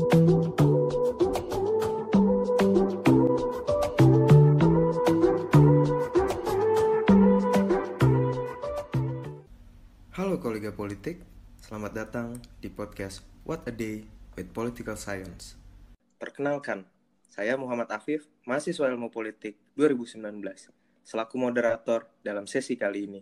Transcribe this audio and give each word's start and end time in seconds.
Halo 0.00 0.08
kolega 10.40 10.72
politik, 10.72 11.20
selamat 11.60 11.92
datang 11.92 12.40
di 12.64 12.72
podcast 12.72 13.20
What 13.44 13.68
a 13.68 13.76
Day 13.76 14.08
with 14.40 14.48
Political 14.56 14.96
Science. 14.96 15.60
Perkenalkan, 16.16 16.88
saya 17.28 17.60
Muhammad 17.60 17.92
Afif, 17.92 18.24
mahasiswa 18.48 18.88
ilmu 18.88 19.12
politik 19.12 19.60
2019, 19.76 20.24
selaku 21.04 21.36
moderator 21.36 22.08
dalam 22.24 22.48
sesi 22.48 22.72
kali 22.80 23.04
ini. 23.04 23.20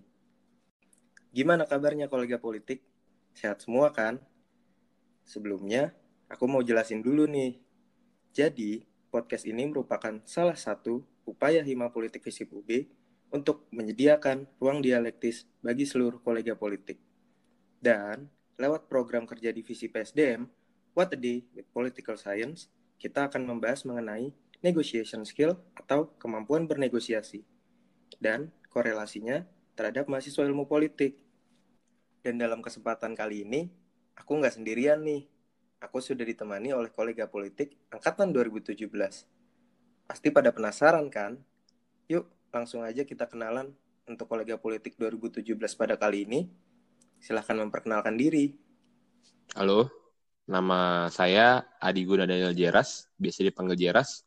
Gimana 1.35 1.67
kabarnya 1.67 2.07
kolega 2.07 2.39
politik? 2.39 2.87
Sehat 3.35 3.67
semua 3.67 3.91
kan? 3.91 4.23
Sebelumnya, 5.27 5.91
aku 6.29 6.45
mau 6.45 6.61
jelasin 6.61 7.01
dulu 7.01 7.25
nih. 7.25 7.57
Jadi, 8.33 8.85
podcast 9.09 9.49
ini 9.49 9.65
merupakan 9.65 10.21
salah 10.29 10.57
satu 10.57 11.03
upaya 11.25 11.65
Hima 11.65 11.89
Politik 11.89 12.25
Visip 12.25 12.53
UB 12.53 12.69
untuk 13.29 13.69
menyediakan 13.73 14.49
ruang 14.61 14.81
dialektis 14.81 15.45
bagi 15.61 15.85
seluruh 15.85 16.21
kolega 16.21 16.57
politik. 16.57 17.01
Dan 17.81 18.29
lewat 18.57 18.89
program 18.89 19.29
kerja 19.29 19.53
divisi 19.53 19.89
PSDM, 19.89 20.49
What 20.97 21.13
a 21.13 21.19
Day 21.19 21.45
with 21.53 21.69
Political 21.73 22.17
Science, 22.17 22.73
kita 22.99 23.29
akan 23.31 23.47
membahas 23.47 23.85
mengenai 23.87 24.33
negotiation 24.65 25.23
skill 25.23 25.55
atau 25.79 26.11
kemampuan 26.19 26.67
bernegosiasi 26.67 27.47
dan 28.19 28.51
korelasinya 28.73 29.47
terhadap 29.79 30.11
mahasiswa 30.11 30.43
ilmu 30.43 30.67
politik. 30.67 31.23
Dan 32.19 32.43
dalam 32.43 32.59
kesempatan 32.59 33.15
kali 33.15 33.47
ini, 33.47 33.71
aku 34.19 34.43
nggak 34.43 34.59
sendirian 34.59 35.07
nih. 35.07 35.31
Aku 35.79 36.03
sudah 36.03 36.27
ditemani 36.27 36.75
oleh 36.75 36.91
kolega 36.91 37.31
politik 37.31 37.79
angkatan 37.95 38.35
2017. 38.35 38.91
Pasti 40.11 40.29
pada 40.35 40.51
penasaran 40.51 41.07
kan? 41.07 41.39
Yuk, 42.11 42.27
langsung 42.51 42.83
aja 42.83 43.07
kita 43.07 43.31
kenalan 43.31 43.71
untuk 44.11 44.27
kolega 44.27 44.59
politik 44.59 44.99
2017 44.99 45.55
pada 45.79 45.95
kali 45.95 46.27
ini. 46.27 46.51
Silahkan 47.23 47.55
memperkenalkan 47.63 48.19
diri. 48.19 48.59
Halo, 49.55 49.87
nama 50.51 51.07
saya 51.15 51.63
Adi 51.79 52.03
Guna 52.03 52.27
Daniel 52.27 52.59
Jeras, 52.59 53.07
biasa 53.15 53.47
dipanggil 53.47 53.79
Jeras. 53.79 54.27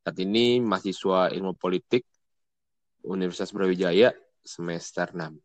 Saat 0.00 0.16
ini 0.16 0.64
mahasiswa 0.64 1.28
ilmu 1.28 1.60
politik 1.60 2.08
Universitas 3.04 3.52
Brawijaya 3.52 4.16
semester 4.40 5.12
6. 5.12 5.36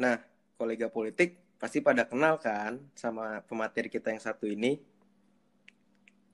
Nah, 0.00 0.16
kolega 0.56 0.88
politik 0.88 1.43
pasti 1.64 1.80
pada 1.80 2.04
kenal 2.04 2.36
kan 2.36 2.76
sama 2.92 3.40
pemateri 3.48 3.88
kita 3.88 4.12
yang 4.12 4.20
satu 4.20 4.44
ini. 4.44 4.76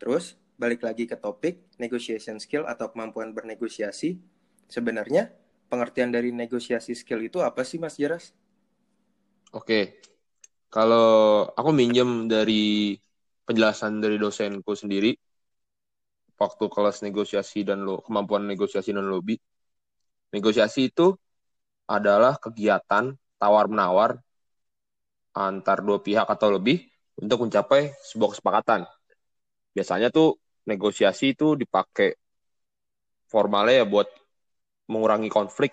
Terus, 0.03 0.35
balik 0.59 0.83
lagi 0.83 1.07
ke 1.07 1.15
topik 1.15 1.71
negotiation 1.79 2.43
skill 2.43 2.67
atau 2.67 2.91
kemampuan 2.91 3.31
bernegosiasi. 3.31 4.19
Sebenarnya 4.67 5.31
pengertian 5.71 6.11
dari 6.11 6.35
negosiasi 6.35 6.99
skill 6.99 7.23
itu 7.23 7.39
apa 7.47 7.63
sih 7.63 7.79
Mas 7.79 7.95
Jeras? 7.95 8.35
Oke, 9.55 10.03
kalau 10.67 11.47
aku 11.55 11.71
minjem 11.71 12.27
dari 12.27 12.99
penjelasan 13.47 14.03
dari 14.03 14.19
dosenku 14.19 14.75
sendiri, 14.75 15.15
waktu 16.43 16.65
kelas 16.67 17.07
negosiasi 17.07 17.63
dan 17.63 17.87
lo, 17.87 18.03
kemampuan 18.03 18.51
negosiasi 18.51 18.91
dan 18.91 19.07
lobby, 19.07 19.39
negosiasi 20.35 20.91
itu 20.91 21.15
adalah 21.87 22.35
kegiatan 22.35 23.15
tawar-menawar 23.39 24.19
antar 25.35 25.79
dua 25.87 25.99
pihak 26.03 26.27
atau 26.27 26.49
lebih 26.57 26.83
untuk 27.21 27.47
mencapai 27.47 27.95
sebuah 28.11 28.37
kesepakatan. 28.37 28.81
Biasanya 29.77 30.09
tuh 30.11 30.39
negosiasi 30.69 31.35
itu 31.35 31.55
dipakai 31.59 32.15
formalnya 33.33 33.75
ya 33.81 33.87
buat 33.93 34.09
mengurangi 34.93 35.31
konflik 35.33 35.73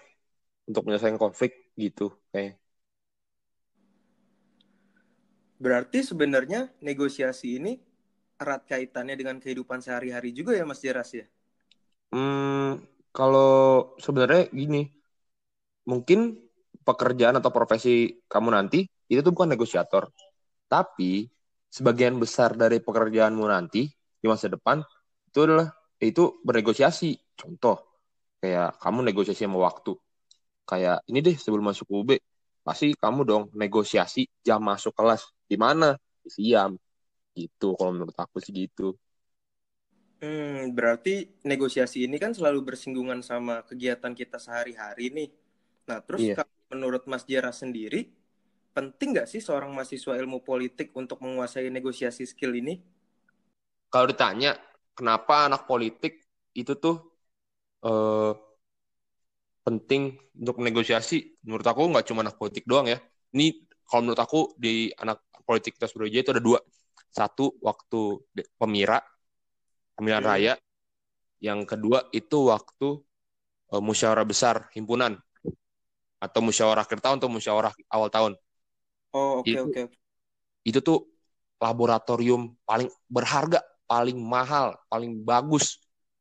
untuk 0.69 0.83
menyelesaikan 0.87 1.19
konflik 1.19 1.51
gitu 1.79 2.13
kayak 2.31 2.59
Berarti 5.57 5.99
sebenarnya 6.05 6.69
negosiasi 6.85 7.57
ini 7.57 7.73
erat 8.37 8.61
kaitannya 8.69 9.17
dengan 9.17 9.37
kehidupan 9.41 9.81
sehari-hari 9.81 10.29
juga 10.33 10.53
ya 10.53 10.65
Mas 10.69 10.81
Jeras 10.85 11.09
ya? 11.17 11.25
Hmm, 12.11 12.79
kalau 13.15 13.47
sebenarnya 14.05 14.41
gini, 14.59 14.77
mungkin 15.89 16.19
pekerjaan 16.87 17.35
atau 17.39 17.51
profesi 17.51 17.89
kamu 18.31 18.49
nanti 18.55 18.79
itu 19.11 19.19
tuh 19.25 19.31
bukan 19.35 19.49
negosiator, 19.55 20.09
tapi 20.71 21.27
sebagian 21.71 22.15
besar 22.19 22.55
dari 22.57 22.79
pekerjaanmu 22.83 23.45
nanti 23.47 23.87
di 24.21 24.25
masa 24.27 24.47
depan 24.51 24.81
itu 25.29 25.39
adalah 25.45 25.67
itu 26.01 26.39
bernegosiasi. 26.45 27.17
Contoh, 27.37 27.77
kayak 28.41 28.79
kamu 28.83 28.99
negosiasi 29.13 29.45
sama 29.47 29.59
waktu. 29.67 29.93
Kayak 30.69 30.97
ini 31.09 31.19
deh 31.25 31.35
sebelum 31.39 31.65
masuk 31.71 31.87
UB, 31.91 32.11
pasti 32.65 32.91
kamu 32.97 33.21
dong 33.29 33.43
negosiasi 33.55 34.27
jam 34.45 34.59
masuk 34.63 34.93
kelas. 34.97 35.23
Di 35.49 35.55
mana? 35.59 35.95
Di 36.23 36.29
Siam. 36.35 36.71
Gitu, 37.37 37.67
kalau 37.77 37.91
menurut 37.95 38.17
aku 38.19 38.37
sih 38.43 38.53
gitu. 38.55 38.95
Hmm, 40.17 40.73
berarti 40.73 41.29
negosiasi 41.45 42.09
ini 42.09 42.17
kan 42.17 42.33
selalu 42.33 42.65
bersinggungan 42.73 43.21
sama 43.21 43.61
kegiatan 43.69 44.13
kita 44.17 44.41
sehari-hari 44.41 45.13
nih. 45.13 45.29
Nah, 45.85 46.01
terus 46.01 46.23
Iya. 46.23 46.41
menurut 46.73 47.05
Mas 47.05 47.21
Jera 47.29 47.53
sendiri, 47.53 48.09
penting 48.77 49.09
nggak 49.13 49.29
sih 49.31 49.41
seorang 49.47 49.71
mahasiswa 49.75 50.13
ilmu 50.21 50.37
politik 50.49 50.87
untuk 51.01 51.17
menguasai 51.25 51.67
negosiasi 51.77 52.23
skill 52.31 52.53
ini? 52.61 52.73
Kalau 53.91 54.07
ditanya, 54.11 54.49
kenapa 54.97 55.33
anak 55.47 55.61
politik 55.69 56.13
itu 56.61 56.73
tuh 56.83 56.95
eh, 57.87 58.31
penting 59.65 60.15
untuk 60.39 60.57
negosiasi? 60.63 61.17
Menurut 61.45 61.65
aku 61.67 61.81
nggak 61.91 62.05
cuma 62.07 62.19
anak 62.25 62.35
politik 62.39 62.63
doang 62.71 62.87
ya. 62.93 62.99
Ini 63.35 63.45
kalau 63.87 64.01
menurut 64.07 64.21
aku 64.25 64.39
di 64.55 64.91
anak 64.95 65.17
politik 65.47 65.75
kita 65.75 65.87
Surabaya 65.91 66.19
itu 66.23 66.31
ada 66.35 66.43
dua. 66.43 66.59
Satu, 67.11 67.55
waktu 67.63 67.99
pemira, 68.59 68.99
pemilihan 69.95 70.23
Hmm. 70.23 70.29
raya. 70.31 70.53
Yang 71.43 71.59
kedua, 71.71 71.99
itu 72.13 72.37
waktu 72.53 72.87
eh, 73.73 73.81
musyawarah 73.83 74.27
besar 74.27 74.55
himpunan. 74.75 75.13
Atau 76.17 76.41
musyawarah 76.41 76.83
akhir 76.85 76.99
tahun 77.03 77.17
atau 77.21 77.29
musyawarah 77.29 77.73
awal 77.93 78.09
tahun. 78.09 78.33
Oh, 79.13 79.39
oke 79.39 79.59
Itu- 79.61 79.61
oke. 79.61 79.89
Itu 80.69 80.79
tuh 80.83 80.99
laboratorium 81.63 82.53
paling 82.69 82.89
berharga, 83.09 83.59
paling 83.89 84.17
mahal, 84.19 84.75
paling 84.91 85.23
bagus 85.25 85.79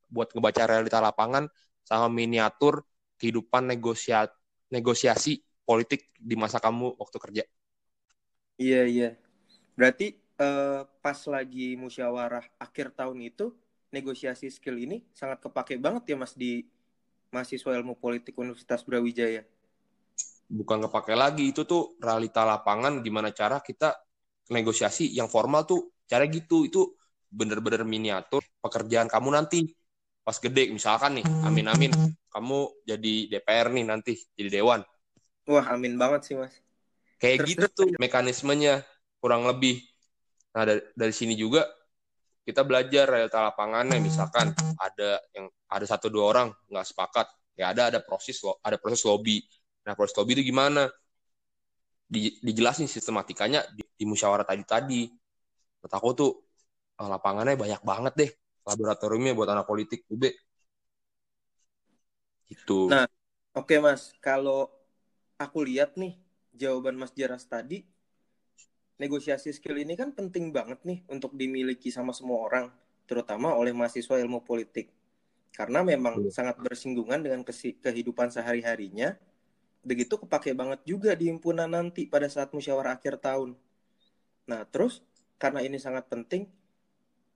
buat 0.09 0.31
ngebaca 0.33 0.65
realita 0.71 0.99
lapangan 1.03 1.45
sama 1.85 2.07
miniatur 2.09 2.87
kehidupan 3.21 3.67
negosia 3.71 4.31
negosiasi 4.71 5.43
politik 5.67 6.11
di 6.19 6.35
masa 6.39 6.59
kamu 6.63 6.95
waktu 7.01 7.19
kerja. 7.25 7.45
Iya, 8.63 8.79
iya. 8.93 9.07
Berarti 9.79 10.05
eh, 10.43 10.81
pas 11.05 11.21
lagi 11.35 11.61
musyawarah 11.85 12.45
akhir 12.65 12.87
tahun 12.99 13.19
itu, 13.31 13.45
negosiasi 13.95 14.47
skill 14.57 14.77
ini 14.85 14.97
sangat 15.21 15.39
kepake 15.45 15.75
banget 15.85 16.03
ya 16.13 16.17
Mas 16.23 16.35
di 16.43 16.67
mahasiswa 17.35 17.73
ilmu 17.79 17.95
politik 18.05 18.35
Universitas 18.45 18.83
Brawijaya. 18.89 19.43
Bukan 20.47 20.79
kepake 20.87 21.19
lagi, 21.19 21.51
itu 21.51 21.67
tuh 21.67 21.99
realita 21.99 22.47
lapangan 22.47 23.03
gimana 23.03 23.34
cara 23.34 23.59
kita 23.59 23.99
negosiasi 24.55 25.11
yang 25.11 25.27
formal 25.27 25.67
tuh 25.67 25.91
cara 26.07 26.23
gitu, 26.31 26.62
itu 26.62 26.95
bener-bener 27.27 27.83
miniatur 27.83 28.47
pekerjaan 28.62 29.11
kamu 29.11 29.35
nanti. 29.35 29.67
Pas 30.23 30.39
gede 30.39 30.71
misalkan 30.71 31.19
nih, 31.19 31.27
amin-amin, 31.47 31.91
kamu 32.31 32.59
jadi 32.87 33.15
DPR 33.31 33.75
nih 33.75 33.85
nanti, 33.87 34.15
jadi 34.39 34.62
dewan. 34.62 34.87
Wah, 35.47 35.67
amin 35.75 35.99
banget 35.99 36.31
sih 36.31 36.35
Mas. 36.39 36.55
Kayak 37.19 37.43
Terus- 37.43 37.51
gitu 37.51 37.67
tuh 37.71 37.89
mekanismenya 37.99 38.83
kurang 39.19 39.47
lebih. 39.47 39.83
Nah 40.55 40.62
dari, 40.67 40.83
dari 40.95 41.15
sini 41.15 41.35
juga 41.35 41.67
kita 42.47 42.62
belajar 42.62 43.06
realita 43.06 43.43
lapangannya. 43.43 43.99
Misalkan 43.99 44.55
ada 44.79 45.19
yang 45.35 45.47
ada 45.67 45.87
satu 45.87 46.06
dua 46.06 46.25
orang 46.31 46.49
nggak 46.70 46.87
sepakat 46.87 47.26
ya 47.56 47.73
ada 47.73 47.88
ada 47.91 48.00
proses 48.05 48.37
lo 48.44 48.61
ada 48.61 48.76
proses 48.76 49.03
lobby 49.09 49.43
nah 49.87 49.94
proses 49.99 50.17
lobby 50.19 50.33
itu 50.37 50.44
gimana 50.53 50.83
di, 52.06 52.38
dijelasin 52.43 52.87
sistematikanya 52.87 53.67
di, 53.75 53.83
di 53.99 54.05
musyawarah 54.06 54.47
tadi 54.47 54.62
tadi 54.62 55.00
menurut 55.81 55.94
aku 55.99 56.09
tuh 56.21 56.31
eh, 57.00 57.09
lapangannya 57.12 57.55
banyak 57.59 57.83
banget 57.91 58.15
deh 58.21 58.31
laboratoriumnya 58.69 59.33
buat 59.38 59.50
anak 59.55 59.67
politik 59.71 60.00
UB 60.12 60.25
gitu 62.50 62.75
Nah, 62.91 63.05
Oke 63.59 63.77
Mas, 63.87 64.03
kalau 64.27 64.61
aku 65.44 65.59
lihat 65.69 65.91
nih 66.03 66.12
jawaban 66.61 66.97
Mas 67.00 67.12
Jeras 67.19 67.44
tadi, 67.55 67.79
negosiasi 69.03 69.50
skill 69.56 69.77
ini 69.85 69.94
kan 70.00 70.11
penting 70.19 70.44
banget 70.56 70.81
nih 70.89 70.99
untuk 71.15 71.32
dimiliki 71.41 71.89
sama 71.93 72.12
semua 72.17 72.39
orang, 72.49 72.67
terutama 73.09 73.49
oleh 73.61 73.73
mahasiswa 73.77 74.17
ilmu 74.25 74.41
politik. 74.49 74.87
Karena 75.56 75.81
memang 75.85 76.17
Iya. 76.17 76.31
sangat 76.37 76.56
bersinggungan 76.61 77.21
dengan 77.25 77.43
kehidupan 77.85 78.29
sehari-harinya. 78.37 79.17
Begitu 79.87 80.19
kepake 80.19 80.50
banget 80.50 80.83
juga 80.83 81.15
di 81.15 81.31
himpunan 81.31 81.71
nanti 81.71 82.11
pada 82.11 82.27
saat 82.27 82.50
musyawarah 82.50 82.99
akhir 82.99 83.23
tahun. 83.23 83.55
Nah, 84.50 84.67
terus 84.67 84.99
karena 85.38 85.62
ini 85.62 85.79
sangat 85.79 86.11
penting, 86.11 86.50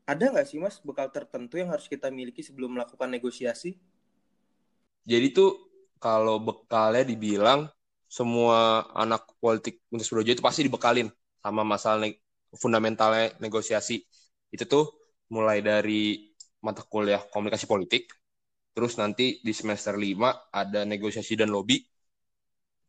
ada 0.03 0.35
nggak 0.35 0.47
sih 0.51 0.59
mas 0.59 0.83
bekal 0.83 1.07
tertentu 1.15 1.63
yang 1.63 1.71
harus 1.71 1.87
kita 1.87 2.11
miliki 2.11 2.43
sebelum 2.43 2.75
melakukan 2.75 3.07
negosiasi? 3.07 3.79
Jadi 5.07 5.27
tuh 5.31 5.51
kalau 6.03 6.43
bekalnya 6.43 7.07
dibilang 7.07 7.71
semua 8.11 8.91
anak 8.99 9.39
politik 9.39 9.87
Universitas 9.95 10.11
Brojo 10.11 10.31
itu 10.35 10.43
pasti 10.43 10.67
dibekalin 10.67 11.07
sama 11.39 11.63
masalah 11.63 12.03
ne 12.03 12.19
fundamentalnya 12.51 13.39
negosiasi. 13.39 14.03
Itu 14.51 14.67
tuh 14.67 14.85
mulai 15.31 15.63
dari 15.63 16.35
mata 16.59 16.83
kuliah 16.83 17.23
komunikasi 17.31 17.71
politik, 17.71 18.11
terus 18.75 18.99
nanti 18.99 19.39
di 19.39 19.55
semester 19.55 19.95
5 19.95 20.51
ada 20.51 20.83
negosiasi 20.83 21.39
dan 21.39 21.55
lobby, 21.55 21.79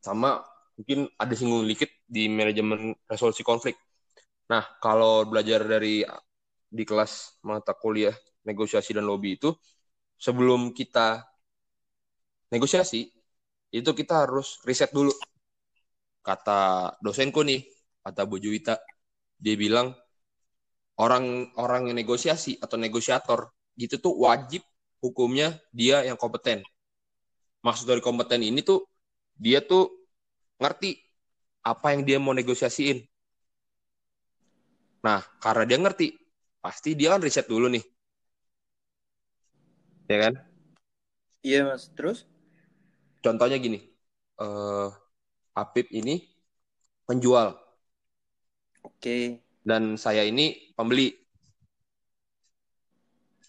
sama 0.01 0.41
mungkin 0.75 1.05
ada 1.15 1.33
singgung 1.37 1.63
dikit 1.69 1.89
di 2.09 2.25
manajemen 2.27 2.97
resolusi 3.05 3.45
konflik. 3.45 3.77
Nah, 4.49 4.65
kalau 4.81 5.23
belajar 5.29 5.63
dari 5.63 6.03
di 6.71 6.83
kelas 6.83 7.43
mata 7.45 7.77
kuliah 7.77 8.15
negosiasi 8.43 8.97
dan 8.97 9.05
lobby 9.05 9.37
itu, 9.37 9.53
sebelum 10.17 10.73
kita 10.73 11.21
negosiasi, 12.51 13.07
itu 13.71 13.89
kita 13.95 14.27
harus 14.27 14.59
riset 14.67 14.91
dulu. 14.91 15.13
Kata 16.21 16.93
dosenku 16.99 17.41
nih, 17.45 17.61
kata 18.03 18.25
Bu 18.25 18.37
Juwita, 18.41 18.77
dia 19.37 19.55
bilang 19.57 19.93
orang-orang 20.99 21.89
yang 21.89 21.97
negosiasi 21.97 22.61
atau 22.61 22.77
negosiator 22.77 23.49
gitu 23.79 23.97
tuh 23.97 24.13
wajib 24.21 24.61
hukumnya 25.01 25.57
dia 25.73 26.05
yang 26.05 26.19
kompeten. 26.19 26.61
Maksud 27.65 27.89
dari 27.89 28.01
kompeten 28.03 28.41
ini 28.45 28.61
tuh 28.61 28.85
dia 29.41 29.65
tuh 29.65 29.89
ngerti 30.61 31.01
apa 31.65 31.97
yang 31.97 32.05
dia 32.05 32.21
mau 32.21 32.37
negosiasiin. 32.37 33.01
Nah, 35.01 35.25
karena 35.41 35.65
dia 35.65 35.77
ngerti, 35.81 36.13
pasti 36.61 36.93
dia 36.93 37.17
kan 37.17 37.25
riset 37.25 37.49
dulu 37.49 37.65
nih. 37.73 37.81
Ya 40.05 40.17
kan? 40.29 40.33
Iya, 41.41 41.65
Mas. 41.65 41.89
Terus? 41.97 42.29
Contohnya 43.25 43.57
gini, 43.57 43.81
uh, 44.37 44.93
Apip 45.57 45.89
ini 45.89 46.21
penjual. 47.09 47.57
Oke. 48.85 49.41
Dan 49.65 49.97
saya 49.97 50.21
ini 50.21 50.73
pembeli. 50.77 51.17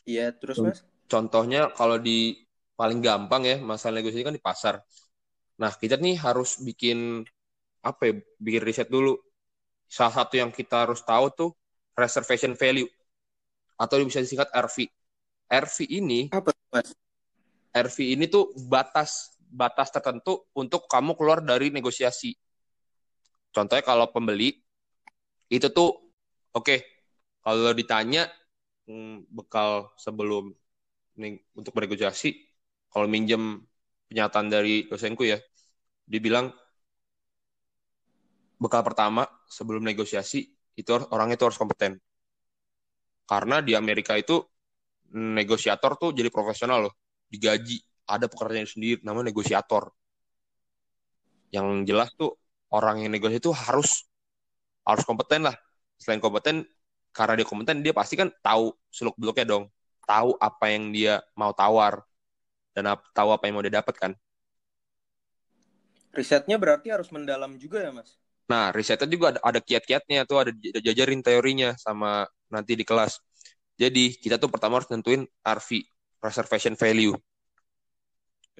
Iya, 0.08 0.32
terus 0.32 0.56
Mas? 0.60 0.80
Contohnya 1.04 1.68
kalau 1.76 2.00
di 2.00 2.48
paling 2.80 3.04
gampang 3.04 3.44
ya, 3.44 3.56
masalah 3.60 4.00
negosiasi 4.00 4.24
kan 4.24 4.36
di 4.36 4.40
pasar. 4.40 4.80
Nah, 5.62 5.70
kita 5.78 5.94
nih 5.94 6.18
harus 6.18 6.58
bikin 6.58 7.22
apa 7.86 8.10
ya, 8.10 8.12
bikin 8.42 8.62
riset 8.66 8.90
dulu. 8.90 9.14
Salah 9.86 10.26
satu 10.26 10.34
yang 10.42 10.50
kita 10.50 10.90
harus 10.90 11.06
tahu 11.06 11.30
tuh 11.30 11.50
reservation 11.94 12.58
value 12.58 12.90
atau 13.78 14.02
bisa 14.02 14.18
disingkat 14.18 14.50
RV. 14.50 14.90
RV 15.46 15.76
ini 15.86 16.26
apa 16.34 16.50
Mas? 16.74 16.90
RV 17.70 17.96
ini 18.18 18.26
tuh 18.26 18.50
batas 18.66 19.38
batas 19.52 19.92
tertentu 19.94 20.48
untuk 20.58 20.90
kamu 20.90 21.14
keluar 21.14 21.38
dari 21.44 21.70
negosiasi. 21.70 22.34
Contohnya 23.54 23.84
kalau 23.84 24.08
pembeli 24.10 24.56
itu 25.52 25.68
tuh 25.70 25.92
oke 26.56 26.64
okay, 26.64 26.78
kalau 27.44 27.70
ditanya 27.76 28.26
hmm, 28.88 29.28
bekal 29.28 29.92
sebelum 30.00 30.56
untuk 31.52 31.72
bernegosiasi 31.76 32.32
kalau 32.88 33.04
minjem 33.04 33.60
pernyataan 34.08 34.48
dari 34.48 34.88
dosenku 34.88 35.28
ya 35.28 35.36
dibilang 36.12 36.52
bekal 38.60 38.84
pertama 38.84 39.24
sebelum 39.48 39.80
negosiasi 39.80 40.44
itu 40.76 40.90
orangnya 41.08 41.40
itu 41.40 41.48
harus 41.48 41.56
kompeten. 41.56 41.96
Karena 43.24 43.64
di 43.64 43.72
Amerika 43.72 44.12
itu 44.20 44.44
negosiator 45.16 45.96
tuh 45.96 46.12
jadi 46.12 46.28
profesional 46.28 46.84
loh, 46.88 46.94
digaji, 47.32 47.80
ada 48.04 48.28
pekerjaan 48.28 48.68
sendiri 48.68 49.00
namanya 49.00 49.32
negosiator. 49.32 49.88
Yang 51.48 51.88
jelas 51.88 52.08
tuh 52.12 52.36
orang 52.68 53.04
yang 53.04 53.12
negosiasi 53.12 53.40
itu 53.40 53.52
harus 53.52 54.04
harus 54.84 55.04
kompeten 55.08 55.48
lah. 55.48 55.56
Selain 55.96 56.20
kompeten, 56.20 56.66
karena 57.14 57.40
dia 57.40 57.46
kompeten 57.48 57.80
dia 57.80 57.96
pasti 57.96 58.20
kan 58.20 58.28
tahu 58.44 58.72
seluk 58.92 59.16
beluknya 59.16 59.48
dong, 59.48 59.64
tahu 60.04 60.36
apa 60.36 60.64
yang 60.68 60.92
dia 60.92 61.24
mau 61.38 61.56
tawar 61.56 62.04
dan 62.76 62.96
tahu 63.12 63.28
apa 63.32 63.48
yang 63.48 63.54
mau 63.56 63.64
dia 63.64 63.80
dapat 63.80 63.96
kan. 63.96 64.12
Risetnya 66.12 66.60
berarti 66.60 66.92
harus 66.92 67.08
mendalam 67.08 67.56
juga 67.56 67.80
ya, 67.80 67.90
Mas? 67.90 68.20
Nah, 68.52 68.68
risetnya 68.68 69.08
juga 69.08 69.32
ada, 69.32 69.40
ada 69.40 69.60
kiat-kiatnya 69.64 70.28
tuh, 70.28 70.44
ada 70.44 70.52
jajarin 70.84 71.24
teorinya 71.24 71.72
sama 71.80 72.28
nanti 72.52 72.76
di 72.76 72.84
kelas. 72.84 73.16
Jadi, 73.80 74.20
kita 74.20 74.36
tuh 74.36 74.52
pertama 74.52 74.76
harus 74.76 74.92
nentuin 74.92 75.24
RV, 75.40 75.88
reservation 76.20 76.76
value. 76.76 77.16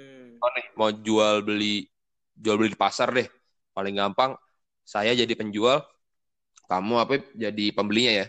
Hmm. 0.00 0.40
Oh 0.40 0.50
nih, 0.56 0.66
mau 0.80 0.90
jual 0.90 1.44
beli 1.44 1.84
jual 2.32 2.56
beli 2.56 2.72
di 2.72 2.80
pasar 2.80 3.12
deh. 3.12 3.28
Paling 3.76 4.00
gampang 4.00 4.32
saya 4.82 5.12
jadi 5.12 5.36
penjual, 5.36 5.84
kamu 6.72 6.94
apa 6.96 7.20
jadi 7.36 7.64
pembelinya 7.76 8.24
ya. 8.24 8.26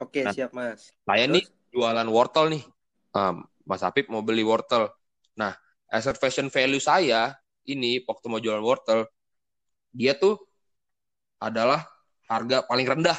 Oke, 0.00 0.24
nah, 0.24 0.32
siap 0.32 0.50
Mas. 0.56 0.90
Saya 1.04 1.28
Terus? 1.28 1.34
nih 1.36 1.44
jualan 1.76 2.08
wortel 2.08 2.48
nih. 2.56 2.64
Um, 3.12 3.44
Mas 3.68 3.84
Apip 3.84 4.08
mau 4.08 4.24
beli 4.24 4.42
wortel. 4.42 4.88
Nah, 5.36 5.52
reservation 5.92 6.48
value 6.48 6.80
saya 6.80 7.36
ini 7.66 8.02
waktu 8.06 8.26
mau 8.26 8.42
jualan 8.42 8.62
wortel, 8.62 9.06
dia 9.92 10.16
tuh 10.16 10.40
adalah 11.42 11.84
harga 12.30 12.64
paling 12.64 12.86
rendah 12.86 13.18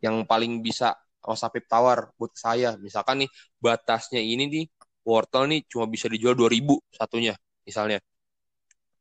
yang 0.00 0.24
paling 0.24 0.62
bisa 0.62 0.94
Mas 1.26 1.42
Apip 1.42 1.66
tawar 1.66 2.14
buat 2.14 2.32
saya. 2.38 2.78
Misalkan 2.78 3.26
nih 3.26 3.30
batasnya 3.58 4.22
ini 4.22 4.46
nih 4.46 4.64
wortel 5.02 5.50
nih 5.50 5.66
cuma 5.66 5.90
bisa 5.90 6.06
dijual 6.06 6.38
2000 6.38 6.78
satunya 6.94 7.34
misalnya. 7.66 7.98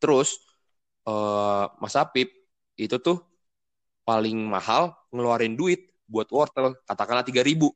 Terus 0.01 0.41
uh, 1.05 1.69
Mas 1.77 1.93
Apip 1.93 2.33
itu 2.75 2.97
tuh 2.97 3.21
paling 4.05 4.37
mahal 4.37 4.93
ngeluarin 5.13 5.53
duit 5.53 5.93
buat 6.09 6.29
wortel 6.33 6.77
katakanlah 6.85 7.25
3000. 7.25 7.69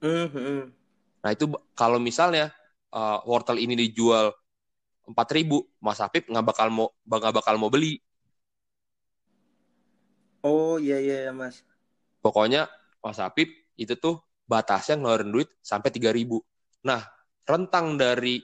Mm 0.00 0.26
-hmm. 0.32 0.60
Nah 1.20 1.30
itu 1.36 1.44
kalau 1.76 2.00
misalnya 2.00 2.48
uh, 2.94 3.18
wortel 3.26 3.58
ini 3.58 3.74
dijual 3.78 4.34
empat 5.06 5.28
ribu 5.34 5.66
Mas 5.82 5.98
Apip 5.98 6.30
nggak 6.30 6.46
bakal 6.46 6.68
mau 6.70 6.88
nggak 7.06 7.34
bakal 7.34 7.54
mau 7.58 7.70
beli. 7.72 7.98
Oh 10.40 10.80
iya 10.80 10.96
iya 11.02 11.28
ya, 11.28 11.32
Mas. 11.36 11.60
Pokoknya 12.24 12.70
Mas 13.04 13.20
Apip 13.20 13.50
itu 13.76 13.94
tuh 13.96 14.20
batasnya 14.48 15.00
ngeluarin 15.00 15.30
duit 15.30 15.48
sampai 15.60 15.90
tiga 15.92 16.10
ribu. 16.14 16.40
Nah 16.86 17.04
rentang 17.44 17.98
dari 17.98 18.40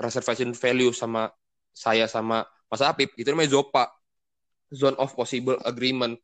reservation 0.00 0.56
value 0.56 0.94
sama 0.94 1.28
saya 1.74 2.08
sama 2.08 2.44
Mas 2.70 2.82
Apip 2.82 3.12
itu 3.18 3.28
namanya 3.30 3.58
ZOPA 3.58 3.84
zone 4.72 4.96
of 4.96 5.12
possible 5.12 5.58
agreement. 5.66 6.16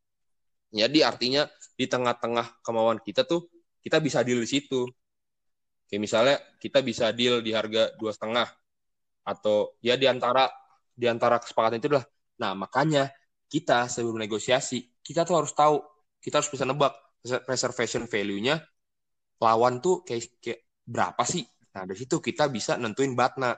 Jadi 0.71 1.03
artinya 1.03 1.47
di 1.77 1.87
tengah-tengah 1.87 2.63
kemauan 2.63 2.99
kita 3.03 3.27
tuh 3.27 3.51
kita 3.83 4.03
bisa 4.03 4.23
deal 4.27 4.43
di 4.43 4.49
situ 4.51 4.87
kayak 5.87 6.03
misalnya 6.03 6.37
kita 6.59 6.83
bisa 6.83 7.11
deal 7.15 7.41
di 7.41 7.55
harga 7.55 7.95
dua 7.97 8.11
setengah 8.13 8.47
atau 9.27 9.75
ya 9.83 9.99
di 9.99 10.07
antara 10.07 10.51
di 10.95 11.07
antara 11.07 11.43
kesepakatan 11.43 11.79
itu 11.83 11.89
adalah 11.91 12.07
nah 12.37 12.53
makanya 12.53 13.11
kita 13.47 13.87
sebelum 13.87 14.19
negosiasi 14.19 15.03
kita 15.03 15.23
tuh 15.23 15.43
harus 15.43 15.55
tahu 15.55 15.83
kita 16.19 16.43
harus 16.43 16.51
bisa 16.51 16.67
nebak 16.67 16.95
reservation 17.47 18.07
value-nya 18.07 18.63
lawan 19.43 19.83
tuh 19.85 20.03
kayak, 20.07 20.41
kayak 20.41 20.61
berapa 20.87 21.23
sih? 21.27 21.45
Nah 21.77 21.85
dari 21.85 21.99
situ 21.99 22.23
kita 22.23 22.49
bisa 22.49 22.81
nentuin 22.81 23.13
batna. 23.13 23.53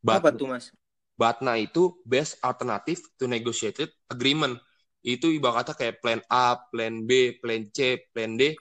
Batna 0.00 0.18
apa 0.22 0.30
tuh 0.32 0.48
mas? 0.48 0.72
Batna 1.18 1.58
itu 1.58 1.98
best 2.06 2.38
alternative 2.40 3.02
to 3.18 3.26
negotiated 3.26 3.90
agreement. 4.08 4.56
Itu 5.02 5.30
ibaratnya 5.30 5.74
kayak 5.74 5.98
plan 6.02 6.20
A, 6.30 6.58
plan 6.70 7.04
B, 7.04 7.38
plan 7.42 7.66
C, 7.74 7.98
plan 8.14 8.38
D 8.38 8.54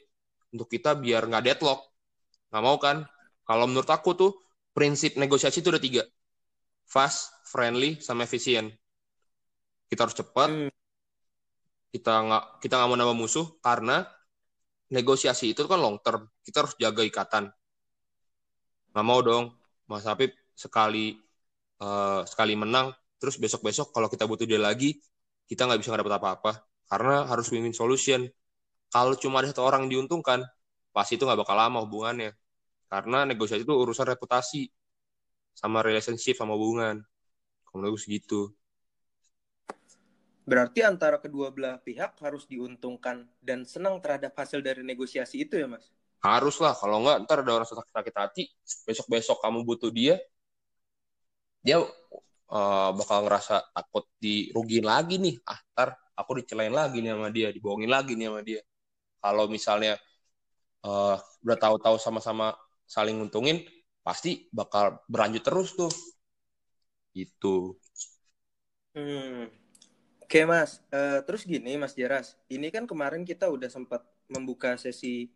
untuk 0.53 0.67
kita 0.71 0.95
biar 0.95 1.27
nggak 1.27 1.43
deadlock. 1.43 1.81
Nggak 2.51 2.63
mau 2.63 2.77
kan? 2.79 2.97
Kalau 3.47 3.65
menurut 3.67 3.89
aku 3.89 4.09
tuh 4.15 4.31
prinsip 4.75 5.15
negosiasi 5.15 5.63
itu 5.63 5.69
ada 5.71 5.81
tiga. 5.81 6.03
Fast, 6.87 7.33
friendly, 7.47 7.99
sama 7.99 8.23
efisien. 8.23 8.71
Kita 9.87 10.07
harus 10.07 10.15
cepat. 10.15 10.49
Hmm. 10.51 10.69
Kita 11.87 12.13
nggak 12.23 12.43
kita 12.63 12.73
nggak 12.77 12.89
mau 12.91 12.97
nambah 12.99 13.17
musuh 13.17 13.47
karena 13.63 14.03
negosiasi 14.91 15.55
itu 15.55 15.63
kan 15.67 15.79
long 15.79 15.97
term. 16.03 16.27
Kita 16.43 16.63
harus 16.63 16.75
jaga 16.79 17.03
ikatan. 17.03 17.51
Nggak 18.91 19.05
mau 19.05 19.19
dong, 19.23 19.55
Mas 19.87 20.03
Habib 20.07 20.31
sekali 20.57 21.15
uh, 21.81 22.21
sekali 22.25 22.53
menang, 22.57 22.91
terus 23.21 23.37
besok-besok 23.37 23.93
kalau 23.93 24.07
kita 24.09 24.25
butuh 24.25 24.47
dia 24.49 24.59
lagi, 24.59 24.97
kita 25.47 25.67
nggak 25.67 25.79
bisa 25.81 25.95
dapat 25.95 26.17
apa-apa. 26.19 26.51
Karena 26.87 27.27
harus 27.27 27.51
win-win 27.51 27.75
solution. 27.75 28.27
Kalau 28.97 29.13
cuma 29.13 29.45
ada 29.45 29.53
satu 29.53 29.61
orang 29.61 29.85
diuntungkan, 29.85 30.41
pasti 30.89 31.21
itu 31.21 31.29
nggak 31.29 31.45
bakal 31.45 31.53
lama 31.53 31.85
hubungannya. 31.85 32.33
Karena 32.89 33.29
negosiasi 33.29 33.61
itu 33.61 33.77
urusan 33.77 34.09
reputasi 34.09 34.73
sama 35.53 35.85
relationship 35.85 36.33
sama 36.33 36.57
hubungan. 36.57 37.05
Kalau 37.61 37.77
menurut 37.77 38.01
gitu. 38.01 38.57
Berarti 40.49 40.81
antara 40.81 41.21
kedua 41.21 41.53
belah 41.53 41.77
pihak 41.77 42.17
harus 42.25 42.49
diuntungkan 42.49 43.29
dan 43.37 43.69
senang 43.69 44.01
terhadap 44.01 44.33
hasil 44.33 44.65
dari 44.65 44.81
negosiasi 44.81 45.45
itu 45.45 45.61
ya, 45.61 45.69
Mas? 45.69 45.93
Harus 46.17 46.57
lah, 46.57 46.73
kalau 46.73 47.05
nggak 47.05 47.29
ntar 47.29 47.45
ada 47.45 47.53
orang 47.61 47.69
sakit 47.69 48.15
hati, 48.17 48.49
besok-besok 48.87 49.37
kamu 49.45 49.61
butuh 49.61 49.93
dia, 49.93 50.17
dia 51.61 51.77
uh, 52.49 52.89
bakal 52.97 53.29
ngerasa 53.29 53.61
takut 53.75 54.09
dirugiin 54.17 54.87
lagi 54.87 55.21
nih. 55.21 55.37
Ah, 55.45 55.61
ntar 55.75 55.99
aku 56.17 56.41
dicelain 56.41 56.73
lagi 56.73 57.05
nih 57.05 57.13
sama 57.13 57.29
dia, 57.29 57.53
dibohongin 57.53 57.91
lagi 57.91 58.17
nih 58.17 58.25
sama 58.31 58.41
dia. 58.41 58.63
Kalau 59.27 59.51
misalnya 59.51 59.99
uh, 60.87 61.19
udah 61.43 61.57
tahu-tahu 61.59 61.99
sama-sama 61.99 62.55
saling 62.87 63.19
untungin, 63.19 63.67
pasti 63.99 64.47
bakal 64.55 65.03
berlanjut 65.11 65.43
terus 65.43 65.75
tuh. 65.75 65.91
Itu. 67.11 67.75
Hmm. 68.95 69.51
Oke 70.23 70.43
mas, 70.47 70.79
uh, 70.91 71.19
terus 71.27 71.43
gini 71.43 71.75
mas 71.75 71.95
Jeras, 71.95 72.39
ini 72.47 72.71
kan 72.71 72.87
kemarin 72.87 73.27
kita 73.27 73.47
udah 73.51 73.67
sempat 73.67 74.03
membuka 74.31 74.75
sesi 74.79 75.31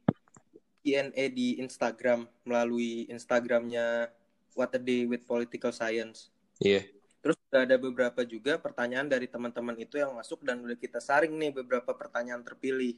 Q&A 0.83 1.31
di 1.31 1.59
Instagram 1.59 2.27
melalui 2.47 3.07
Instagramnya 3.07 4.11
What 4.55 4.75
a 4.75 4.81
Day 4.81 5.07
with 5.07 5.23
Political 5.23 5.71
Science. 5.71 6.31
Iya. 6.59 6.83
Yeah. 6.83 6.85
Terus 7.21 7.37
ada 7.53 7.77
beberapa 7.77 8.25
juga 8.25 8.57
pertanyaan 8.57 9.05
dari 9.05 9.29
teman-teman 9.29 9.77
itu 9.77 10.01
yang 10.01 10.17
masuk 10.17 10.41
dan 10.41 10.57
udah 10.65 10.73
kita 10.73 10.97
saring 10.97 11.37
nih 11.37 11.53
beberapa 11.53 11.93
pertanyaan 11.93 12.41
terpilih. 12.41 12.97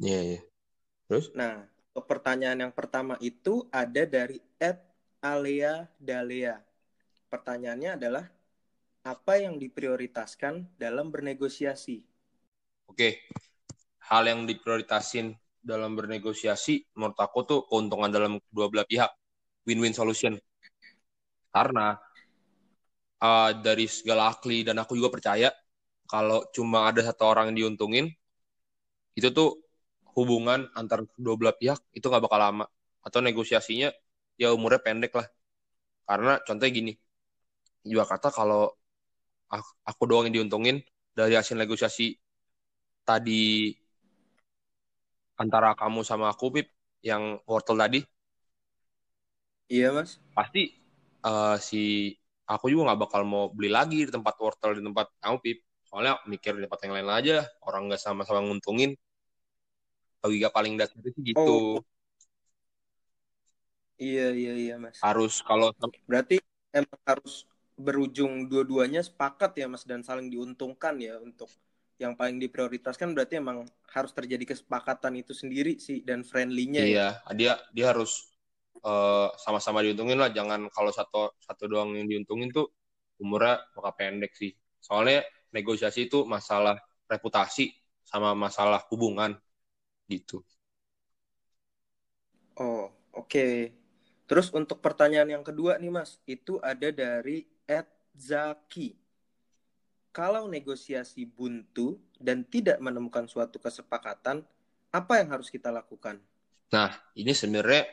Iya, 0.00 0.08
yeah, 0.08 0.22
iya. 0.24 0.32
Yeah. 0.32 0.42
Terus? 1.10 1.26
Nah, 1.36 1.54
untuk 1.92 2.04
pertanyaan 2.08 2.58
yang 2.64 2.72
pertama 2.72 3.20
itu 3.20 3.68
ada 3.68 4.08
dari 4.08 4.40
Ed 4.56 4.80
Alea 5.20 5.84
Dalea. 6.00 6.56
Pertanyaannya 7.28 7.90
adalah, 8.00 8.24
apa 9.04 9.40
yang 9.40 9.60
diprioritaskan 9.60 10.76
dalam 10.80 11.12
bernegosiasi? 11.12 12.04
Oke, 12.88 13.28
hal 14.08 14.24
yang 14.28 14.48
diprioritasin 14.48 15.36
dalam 15.60 15.92
bernegosiasi 15.92 16.96
menurut 16.96 17.16
aku 17.20 17.38
tuh 17.44 17.60
keuntungan 17.68 18.08
dalam 18.08 18.40
kedua 18.48 18.66
belah 18.72 18.88
pihak, 18.88 19.12
win-win 19.68 19.92
solution. 19.92 20.36
Karena 21.52 21.96
uh, 23.20 23.50
dari 23.56 23.84
segala 23.88 24.32
ahli 24.32 24.64
dan 24.64 24.80
aku 24.80 24.96
juga 24.96 25.12
percaya 25.12 25.52
kalau 26.08 26.42
cuma 26.50 26.88
ada 26.90 27.04
satu 27.04 27.22
orang 27.28 27.52
yang 27.52 27.68
diuntungin, 27.70 28.10
itu 29.14 29.28
tuh 29.30 29.69
hubungan 30.20 30.68
antar 30.78 31.04
kedua 31.16 31.34
belah 31.40 31.56
pihak 31.56 31.80
itu 31.96 32.06
nggak 32.10 32.24
bakal 32.26 32.40
lama. 32.40 32.64
Atau 33.06 33.20
negosiasinya 33.24 33.88
ya 34.40 34.48
umurnya 34.56 34.80
pendek 34.84 35.12
lah. 35.18 35.26
Karena 36.08 36.32
contohnya 36.46 36.72
gini 36.74 36.92
juga 37.86 38.04
kata 38.04 38.28
kalau 38.34 38.72
aku 39.88 40.02
doang 40.06 40.28
yang 40.28 40.44
diuntungin 40.44 40.84
dari 41.16 41.34
hasil 41.34 41.56
negosiasi 41.58 42.14
tadi 43.02 43.74
antara 45.40 45.72
kamu 45.74 46.04
sama 46.04 46.30
aku 46.30 46.46
Pip 46.54 46.68
yang 47.00 47.40
wortel 47.48 47.80
tadi 47.80 48.00
iya 49.72 49.88
mas. 49.96 50.20
pasti 50.36 50.76
uh, 51.24 51.56
si 51.56 52.12
aku 52.44 52.68
juga 52.70 52.92
nggak 52.92 53.00
bakal 53.08 53.22
mau 53.24 53.44
beli 53.48 53.70
lagi 53.72 54.04
di 54.06 54.12
tempat 54.12 54.34
wortel 54.42 54.78
di 54.78 54.82
tempat 54.84 55.06
kamu 55.22 55.36
Pip. 55.44 55.58
Soalnya 55.88 56.22
mikir 56.30 56.54
di 56.54 56.62
tempat 56.66 56.80
yang 56.86 56.94
lain 56.98 57.10
aja 57.10 57.36
orang 57.66 57.90
nggak 57.90 57.98
sama-sama 57.98 58.40
nguntungin 58.46 58.94
logika 60.20 60.48
paling 60.52 60.76
dasar 60.76 60.96
itu 61.00 61.20
gitu. 61.34 61.40
Oh. 61.40 61.80
iya 64.00 64.32
iya 64.32 64.54
iya 64.56 64.74
mas. 64.76 65.00
Harus 65.00 65.44
kalau 65.44 65.72
berarti 66.08 66.40
emang 66.72 67.00
harus 67.04 67.44
berujung 67.80 68.48
dua-duanya 68.48 69.00
sepakat 69.00 69.56
ya 69.56 69.66
mas 69.68 69.88
dan 69.88 70.04
saling 70.04 70.28
diuntungkan 70.28 71.00
ya 71.00 71.16
untuk 71.20 71.48
yang 72.00 72.16
paling 72.16 72.40
diprioritaskan 72.40 73.12
berarti 73.12 73.40
emang 73.40 73.68
harus 73.92 74.12
terjadi 74.16 74.56
kesepakatan 74.56 75.20
itu 75.20 75.36
sendiri 75.36 75.76
sih 75.76 76.00
dan 76.00 76.24
friendly-nya 76.24 76.80
iya 76.80 77.08
ya. 77.20 77.32
dia 77.36 77.52
dia 77.76 77.92
harus 77.92 78.30
uh, 78.84 79.28
sama-sama 79.36 79.84
diuntungin 79.84 80.16
lah. 80.16 80.32
Jangan 80.32 80.68
kalau 80.72 80.92
satu 80.92 81.36
satu 81.40 81.64
doang 81.68 81.96
yang 81.96 82.08
diuntungin 82.08 82.52
tuh 82.52 82.72
umurnya 83.20 83.60
bakal 83.76 83.92
pendek 83.96 84.32
sih. 84.36 84.52
Soalnya 84.80 85.24
negosiasi 85.52 86.08
itu 86.08 86.24
masalah 86.24 86.78
reputasi 87.10 87.74
sama 88.06 88.32
masalah 88.32 88.80
hubungan 88.90 89.36
gitu. 90.10 90.42
Oh, 92.58 92.90
oke. 93.14 93.30
Okay. 93.30 93.56
Terus 94.30 94.50
untuk 94.54 94.78
pertanyaan 94.78 95.26
yang 95.26 95.42
kedua 95.42 95.74
nih 95.78 95.90
Mas, 95.90 96.22
itu 96.22 96.62
ada 96.62 96.90
dari 96.94 97.42
Ed 97.66 97.86
Zaki. 98.14 98.94
Kalau 100.14 100.46
negosiasi 100.46 101.26
buntu 101.26 101.98
dan 102.14 102.46
tidak 102.46 102.78
menemukan 102.78 103.26
suatu 103.26 103.58
kesepakatan, 103.62 104.46
apa 104.90 105.12
yang 105.18 105.34
harus 105.34 105.50
kita 105.50 105.74
lakukan? 105.74 106.18
Nah, 106.70 106.94
ini 107.18 107.34
sebenarnya 107.34 107.90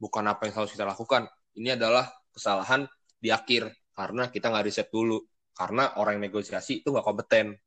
bukan 0.00 0.24
apa 0.24 0.48
yang 0.48 0.64
harus 0.64 0.72
kita 0.72 0.88
lakukan. 0.88 1.28
Ini 1.56 1.76
adalah 1.76 2.08
kesalahan 2.32 2.88
di 3.20 3.28
akhir 3.28 3.72
karena 3.92 4.32
kita 4.32 4.48
nggak 4.48 4.64
riset 4.64 4.88
dulu. 4.88 5.20
Karena 5.52 6.00
orang 6.00 6.16
yang 6.16 6.32
negosiasi 6.32 6.80
itu 6.80 6.88
nggak 6.96 7.04
kompeten. 7.04 7.60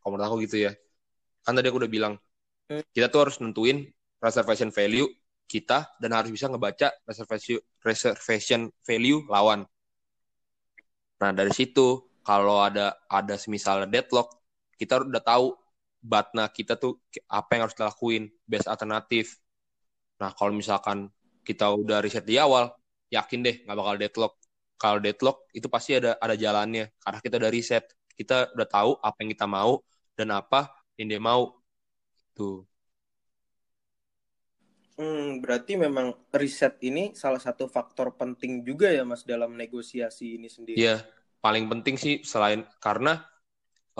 Kalau 0.00 0.10
menurut 0.12 0.28
aku 0.28 0.36
gitu 0.44 0.68
ya. 0.68 0.72
Kan 1.40 1.56
tadi 1.56 1.72
aku 1.72 1.80
udah 1.80 1.92
bilang, 1.92 2.14
kita 2.66 3.06
tuh 3.06 3.20
harus 3.28 3.36
nentuin 3.38 3.86
reservation 4.18 4.74
value 4.74 5.06
kita 5.46 5.86
dan 6.02 6.10
harus 6.10 6.34
bisa 6.34 6.50
ngebaca 6.50 6.90
reservation 7.06 7.62
reservation 7.86 8.60
value 8.82 9.22
lawan. 9.30 9.62
Nah 11.22 11.30
dari 11.30 11.54
situ 11.54 12.02
kalau 12.26 12.58
ada 12.58 12.98
ada 13.06 13.38
semisal 13.38 13.86
deadlock 13.86 14.34
kita 14.74 15.06
udah 15.06 15.22
tahu 15.22 15.54
batna 16.02 16.50
kita 16.50 16.74
tuh 16.76 16.98
apa 17.30 17.56
yang 17.56 17.62
harus 17.70 17.76
dilakuin 17.78 18.28
best 18.44 18.66
alternatif. 18.66 19.38
Nah 20.18 20.34
kalau 20.34 20.50
misalkan 20.50 21.06
kita 21.46 21.70
udah 21.70 22.02
riset 22.02 22.26
di 22.26 22.42
awal 22.42 22.74
yakin 23.14 23.46
deh 23.46 23.56
nggak 23.62 23.76
bakal 23.78 23.94
deadlock. 23.94 24.32
Kalau 24.76 24.98
deadlock 25.00 25.46
itu 25.54 25.70
pasti 25.70 25.96
ada 25.96 26.18
ada 26.18 26.34
jalannya 26.34 26.90
karena 26.98 27.18
kita 27.22 27.34
udah 27.38 27.50
riset 27.54 27.84
kita 28.18 28.50
udah 28.58 28.68
tahu 28.68 28.90
apa 28.98 29.16
yang 29.22 29.30
kita 29.32 29.46
mau 29.46 29.80
dan 30.18 30.34
apa 30.34 30.74
yang 30.98 31.06
dia 31.12 31.20
mau 31.22 31.54
Tuh. 32.36 32.66
Hmm, 34.96 35.44
berarti 35.44 35.76
memang 35.76 36.16
riset 36.40 36.74
ini 36.88 37.12
salah 37.12 37.36
satu 37.46 37.64
faktor 37.68 38.16
penting 38.20 38.64
juga 38.68 38.88
ya 38.88 39.04
Mas 39.04 39.22
dalam 39.28 39.52
negosiasi 39.52 40.40
ini 40.40 40.48
sendiri. 40.48 40.80
Iya, 40.80 40.90
paling 41.44 41.64
penting 41.72 41.94
sih 42.04 42.14
selain 42.32 42.60
karena 42.84 43.10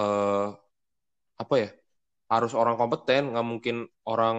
uh, 0.01 0.53
apa 1.43 1.55
ya? 1.63 1.69
Harus 2.33 2.53
orang 2.61 2.77
kompeten, 2.81 3.23
nggak 3.33 3.47
mungkin 3.53 3.77
orang 4.13 4.37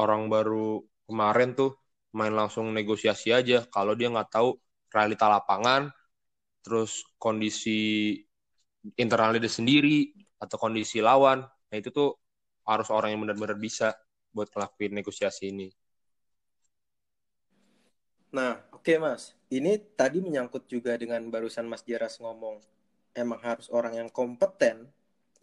orang 0.00 0.22
baru 0.34 0.84
kemarin 1.08 1.50
tuh 1.58 1.70
main 2.18 2.34
langsung 2.40 2.66
negosiasi 2.78 3.28
aja 3.38 3.58
kalau 3.74 3.92
dia 3.98 4.08
nggak 4.14 4.30
tahu 4.36 4.48
realita 4.94 5.26
lapangan, 5.34 5.82
terus 6.64 6.92
kondisi 7.22 7.70
internal 9.02 9.34
dia 9.36 9.50
sendiri 9.50 10.12
atau 10.42 10.56
kondisi 10.60 10.98
lawan. 11.02 11.42
Nah, 11.44 11.76
itu 11.80 11.90
tuh 11.90 12.08
harus 12.66 12.90
orang 12.90 13.14
yang 13.14 13.22
benar-benar 13.22 13.56
bisa 13.56 13.94
buat 14.34 14.50
ngelakuin 14.52 14.92
negosiasi 14.92 15.54
ini. 15.54 15.72
Nah, 18.34 18.60
oke 18.74 18.84
okay, 18.84 18.98
Mas. 19.00 19.32
Ini 19.48 19.78
tadi 19.96 20.20
menyangkut 20.20 20.68
juga 20.68 20.98
dengan 20.98 21.22
barusan 21.30 21.64
Mas 21.64 21.86
Jaras 21.86 22.18
ngomong 22.20 22.60
emang 23.16 23.40
harus 23.40 23.72
orang 23.72 23.96
yang 23.96 24.08
kompeten. 24.12 24.90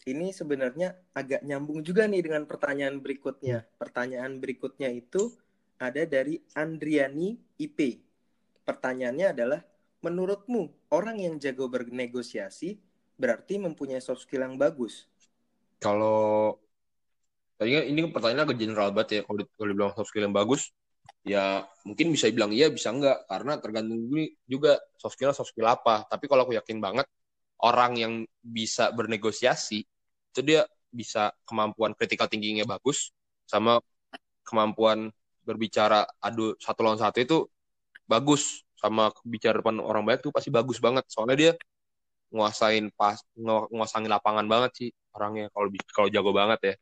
Ini 0.03 0.35
sebenarnya 0.35 0.93
agak 1.15 1.41
nyambung 1.47 1.79
juga 1.81 2.05
nih 2.05 2.21
dengan 2.21 2.43
pertanyaan 2.43 2.99
berikutnya. 2.99 3.63
Pertanyaan 3.79 4.37
berikutnya 4.37 4.91
itu 4.91 5.31
ada 5.79 6.03
dari 6.03 6.43
Andriani 6.53 7.39
IP. 7.57 8.03
Pertanyaannya 8.67 9.27
adalah, 9.31 9.61
menurutmu 10.03 10.91
orang 10.91 11.23
yang 11.23 11.39
jago 11.39 11.71
bernegosiasi 11.71 12.75
berarti 13.15 13.55
mempunyai 13.55 14.03
soft 14.03 14.27
skill 14.27 14.43
yang 14.43 14.59
bagus? 14.59 15.07
Kalau 15.79 16.59
Tadi 17.57 17.69
kan 17.75 17.83
ini 17.85 17.99
pertanyaan 18.11 18.43
agak 18.49 18.57
general 18.59 18.89
banget 18.95 19.09
ya 19.11 19.21
kalau, 19.27 19.41
kalau 19.55 19.67
dibilang 19.71 19.93
soft 19.95 20.09
skill 20.09 20.25
yang 20.27 20.35
bagus 20.35 20.73
ya 21.23 21.63
mungkin 21.87 22.11
bisa 22.15 22.27
bilang 22.33 22.51
iya 22.51 22.67
bisa 22.73 22.89
enggak. 22.91 23.23
Karena 23.29 23.53
tergantung 23.61 24.01
juga 24.49 24.79
soft 24.99 25.15
skill 25.17 25.31
soft 25.35 25.51
skill 25.53 25.69
apa. 25.69 26.05
Tapi 26.09 26.25
kalau 26.29 26.43
aku 26.49 26.53
yakin 26.57 26.79
banget 26.83 27.07
orang 27.63 27.91
yang 27.99 28.13
bisa 28.43 28.91
bernegosiasi 28.95 29.85
itu 30.33 30.41
dia 30.45 30.65
bisa 30.93 31.31
kemampuan 31.47 31.93
critical 31.97 32.27
thinkingnya 32.29 32.65
bagus 32.69 33.13
sama 33.49 33.81
kemampuan 34.47 35.09
berbicara 35.47 36.05
adu 36.23 36.55
satu 36.59 36.79
lawan 36.85 36.99
satu 37.01 37.17
itu 37.23 37.37
bagus 38.07 38.63
sama 38.79 39.11
bicara 39.23 39.59
depan 39.63 39.79
orang 39.79 40.03
banyak 40.07 40.21
tuh 40.27 40.33
pasti 40.35 40.49
bagus 40.53 40.79
banget. 40.83 41.05
Soalnya 41.11 41.37
dia 41.39 41.51
nguasain 42.33 42.89
pas 42.99 43.17
nguasain 43.71 44.07
lapangan 44.09 44.45
banget 44.49 44.71
sih 44.79 44.89
orangnya 45.15 45.45
kalau 45.53 45.69
kalau 45.95 46.07
jago 46.09 46.31
banget 46.33 46.59
ya 46.69 46.73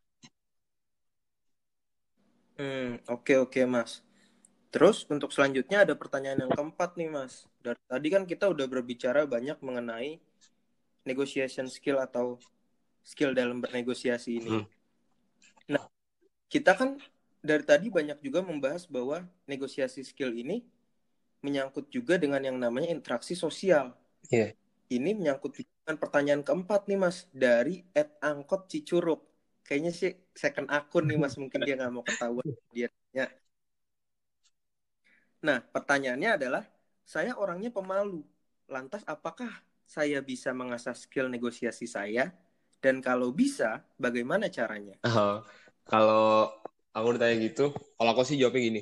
Hmm, 2.62 3.02
oke 3.10 3.34
oke 3.42 3.62
Mas. 3.66 4.06
Terus 4.70 5.10
untuk 5.10 5.34
selanjutnya 5.34 5.82
ada 5.82 5.98
pertanyaan 5.98 6.46
yang 6.46 6.54
keempat 6.54 6.94
nih 6.94 7.10
Mas. 7.10 7.50
Dari 7.58 7.82
tadi 7.90 8.08
kan 8.14 8.24
kita 8.30 8.54
udah 8.54 8.70
berbicara 8.70 9.26
banyak 9.26 9.58
mengenai 9.66 10.22
negotiation 11.02 11.66
skill 11.66 11.98
atau 11.98 12.38
skill 13.02 13.34
dalam 13.34 13.66
bernegosiasi 13.66 14.38
ini. 14.38 14.62
Hmm. 14.62 14.66
Nah, 15.74 15.84
kita 16.54 16.78
kan 16.78 17.02
dari 17.42 17.66
tadi 17.66 17.90
banyak 17.90 18.22
juga 18.22 18.46
membahas 18.46 18.86
bahwa 18.86 19.26
negosiasi 19.50 20.06
skill 20.06 20.30
ini 20.30 20.62
menyangkut 21.42 21.90
juga 21.90 22.22
dengan 22.22 22.46
yang 22.46 22.62
namanya 22.62 22.94
interaksi 22.94 23.34
sosial. 23.34 23.98
Iya. 24.30 24.54
Ini 24.94 25.18
menyangkut 25.18 25.58
dengan 25.58 25.98
pertanyaan 25.98 26.46
keempat 26.46 26.86
nih 26.86 27.00
mas 27.02 27.26
dari 27.34 27.82
Ed 27.98 28.14
Angkot 28.22 28.70
Cicuruk. 28.70 29.26
Kayaknya 29.66 29.92
sih 29.94 30.12
second 30.34 30.68
akun 30.68 31.06
nih 31.08 31.18
mas 31.22 31.36
mungkin 31.42 31.62
dia 31.64 31.76
nggak 31.78 31.92
mau 31.94 32.04
ketahuan 32.04 32.48
dia. 32.74 32.90
Nah 35.42 35.58
pertanyaannya 35.74 36.30
adalah 36.38 36.64
saya 37.06 37.34
orangnya 37.36 37.74
pemalu. 37.74 38.22
Lantas 38.70 39.02
apakah 39.10 39.50
saya 39.84 40.24
bisa 40.24 40.54
mengasah 40.54 40.96
skill 40.96 41.28
negosiasi 41.28 41.90
saya? 41.90 42.32
Dan 42.82 42.98
kalau 42.98 43.30
bisa, 43.30 43.86
bagaimana 44.02 44.50
caranya? 44.50 44.98
Oh, 45.12 45.44
kalau 45.86 46.50
aku 46.96 47.08
ditanya 47.18 47.36
gitu, 47.42 47.74
kalau 47.98 48.10
aku 48.14 48.24
sih 48.26 48.38
jawabnya 48.40 48.62
gini. 48.64 48.82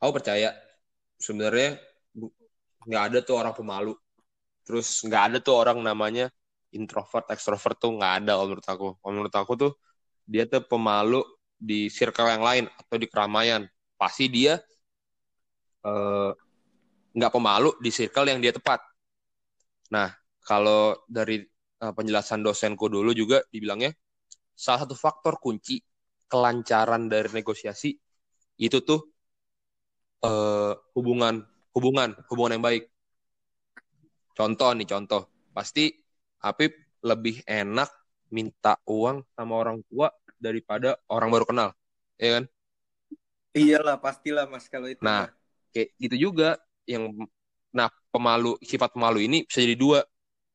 Aku 0.00 0.12
percaya 0.14 0.52
sebenarnya 1.18 1.80
nggak 2.84 3.02
ada 3.10 3.18
tuh 3.24 3.36
orang 3.40 3.54
pemalu. 3.56 3.92
Terus 4.64 5.04
nggak 5.04 5.22
ada 5.32 5.38
tuh 5.40 5.54
orang 5.56 5.80
namanya 5.80 6.28
introvert, 6.74 7.26
extrovert 7.30 7.76
tuh 7.78 7.96
nggak 7.96 8.12
ada 8.24 8.32
kalau 8.38 8.46
menurut 8.50 8.68
aku. 8.68 8.88
Kalau 8.98 9.12
menurut 9.14 9.34
aku 9.34 9.52
tuh 9.54 9.72
dia 10.26 10.44
tuh 10.48 10.64
pemalu 10.66 11.22
di 11.54 11.88
circle 11.88 12.28
yang 12.28 12.42
lain 12.44 12.64
atau 12.68 12.96
di 12.98 13.06
keramaian. 13.08 13.62
Pasti 13.94 14.26
dia 14.28 14.58
eh, 15.86 16.30
nggak 17.14 17.32
pemalu 17.32 17.70
di 17.78 17.90
circle 17.94 18.26
yang 18.30 18.42
dia 18.42 18.50
tepat. 18.50 18.82
Nah, 19.94 20.10
kalau 20.42 20.98
dari 21.06 21.40
uh, 21.80 21.92
penjelasan 21.94 22.44
dosenku 22.44 22.90
dulu 22.90 23.14
juga 23.16 23.40
dibilangnya 23.48 23.94
salah 24.54 24.86
satu 24.86 24.94
faktor 24.94 25.38
kunci 25.42 25.82
kelancaran 26.30 27.10
dari 27.10 27.30
negosiasi 27.30 27.90
itu 28.60 28.78
tuh 28.86 29.00
uh, 30.22 30.72
hubungan 30.94 31.42
hubungan 31.74 32.14
hubungan 32.30 32.58
yang 32.60 32.64
baik. 32.64 32.84
Contoh 34.34 34.70
nih 34.74 34.88
contoh, 34.90 35.30
pasti 35.54 35.90
Apip 36.44 36.76
lebih 37.00 37.40
enak 37.48 37.88
minta 38.28 38.76
uang 38.84 39.24
sama 39.32 39.54
orang 39.56 39.80
tua 39.88 40.12
daripada 40.36 41.00
orang 41.08 41.32
baru 41.32 41.46
kenal, 41.48 41.70
ya 42.20 42.40
kan? 42.40 42.44
Iyalah 43.54 43.96
pastilah 43.96 44.44
mas 44.44 44.68
kalau 44.68 44.90
itu. 44.92 45.00
Nah, 45.00 45.32
kayak 45.72 45.88
gitu 45.96 46.30
juga 46.30 46.60
yang 46.84 47.10
nah 47.74 47.90
pemalu 48.14 48.54
sifat 48.62 48.94
pemalu 48.94 49.26
ini 49.26 49.38
bisa 49.48 49.58
jadi 49.64 49.74
dua 49.74 50.00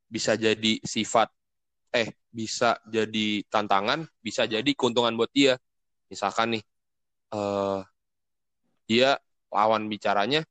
bisa 0.08 0.40
jadi 0.40 0.74
sifat 0.80 1.28
eh 1.92 2.16
bisa 2.32 2.80
jadi 2.88 3.44
tantangan 3.52 4.08
bisa 4.24 4.48
jadi 4.48 4.72
keuntungan 4.78 5.12
buat 5.20 5.28
dia 5.36 5.60
misalkan 6.08 6.56
nih 6.58 6.64
uh, 7.36 7.84
dia 8.88 9.20
lawan 9.52 9.92
bicaranya 9.92 10.48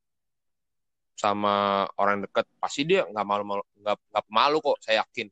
sama 1.19 1.83
orang 1.99 2.23
deket 2.23 2.47
pasti 2.63 2.87
dia 2.87 3.03
nggak 3.03 3.25
malu 3.27 3.43
malu 3.43 3.63
nggak 3.83 3.97
nggak 4.07 4.25
malu 4.31 4.57
kok 4.63 4.79
saya 4.79 5.03
yakin. 5.03 5.27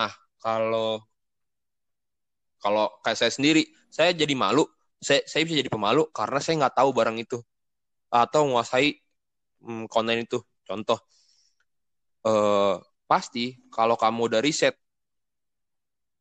Nah 0.00 0.08
kalau 0.40 1.04
kalau 2.64 2.88
kayak 3.04 3.18
saya 3.20 3.32
sendiri 3.36 3.68
saya 3.92 4.16
jadi 4.16 4.32
malu 4.32 4.64
saya 4.98 5.20
saya 5.28 5.44
bisa 5.44 5.60
jadi 5.60 5.68
pemalu 5.68 6.08
karena 6.16 6.40
saya 6.40 6.54
nggak 6.64 6.76
tahu 6.80 6.90
barang 6.96 7.16
itu. 7.20 7.38
Atau 8.08 8.48
menguasai 8.48 8.96
hmm, 9.60 9.84
konten 9.92 10.24
itu. 10.24 10.40
Contoh 10.64 10.96
uh, 12.24 12.80
pasti 13.04 13.56
kalau 13.68 14.00
kamu 14.00 14.32
udah 14.32 14.40
riset 14.40 14.76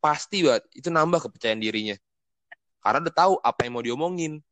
pasti 0.04 0.46
banget 0.46 0.64
itu 0.76 0.92
nambah 0.92 1.24
kepercayaan 1.24 1.64
dirinya. 1.64 1.96
Karena 2.84 3.08
udah 3.08 3.16
tahu 3.16 3.34
apa 3.40 3.60
yang 3.64 3.74
mau 3.80 3.84
diomongin. 3.84 4.44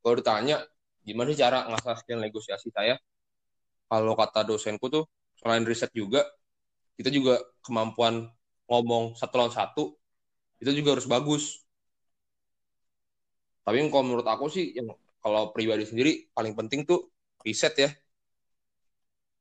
Kalau 0.00 0.14
ditanya 0.16 0.62
gimana 1.08 1.30
cara 1.42 1.58
ngasah 1.70 1.96
skill 2.00 2.20
negosiasi 2.24 2.68
saya 2.76 2.94
kalau 3.90 4.14
kata 4.20 4.40
dosenku 4.48 4.86
tuh 4.92 5.04
selain 5.40 5.64
riset 5.66 5.90
juga 5.96 6.22
kita 6.98 7.10
juga 7.12 7.40
kemampuan 7.64 8.28
ngomong 8.70 9.16
satu 9.18 9.34
lawan 9.40 9.54
satu 9.54 9.96
itu 10.60 10.70
juga 10.78 10.94
harus 10.96 11.08
bagus. 11.08 11.44
Tapi 13.64 13.76
kalau 13.92 14.04
menurut 14.08 14.26
aku 14.28 14.46
sih 14.52 14.64
yang 14.76 14.88
kalau 15.24 15.52
pribadi 15.54 15.84
sendiri 15.88 16.12
paling 16.36 16.52
penting 16.58 16.80
tuh 16.88 17.08
riset 17.44 17.74
ya. 17.84 17.90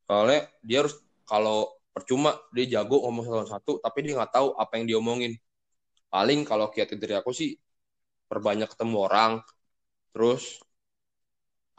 Soalnya 0.08 0.39
dia 0.67 0.78
harus 0.84 0.95
kalau 1.30 1.58
percuma 1.93 2.32
dia 2.56 2.65
jago 2.80 2.98
ngomong 3.06 3.24
satu 3.28 3.48
satu 3.54 3.72
tapi 3.84 3.98
dia 4.06 4.13
nggak 4.17 4.32
tahu 4.34 4.48
apa 4.58 4.74
yang 4.80 4.86
diomongin. 4.89 5.34
Paling 6.13 6.39
kalau 6.50 6.72
kiat 6.74 6.95
dari 6.98 7.15
aku 7.19 7.32
sih 7.36 7.56
perbanyak 8.32 8.69
ketemu 8.74 8.98
orang 9.08 9.34
terus 10.13 10.62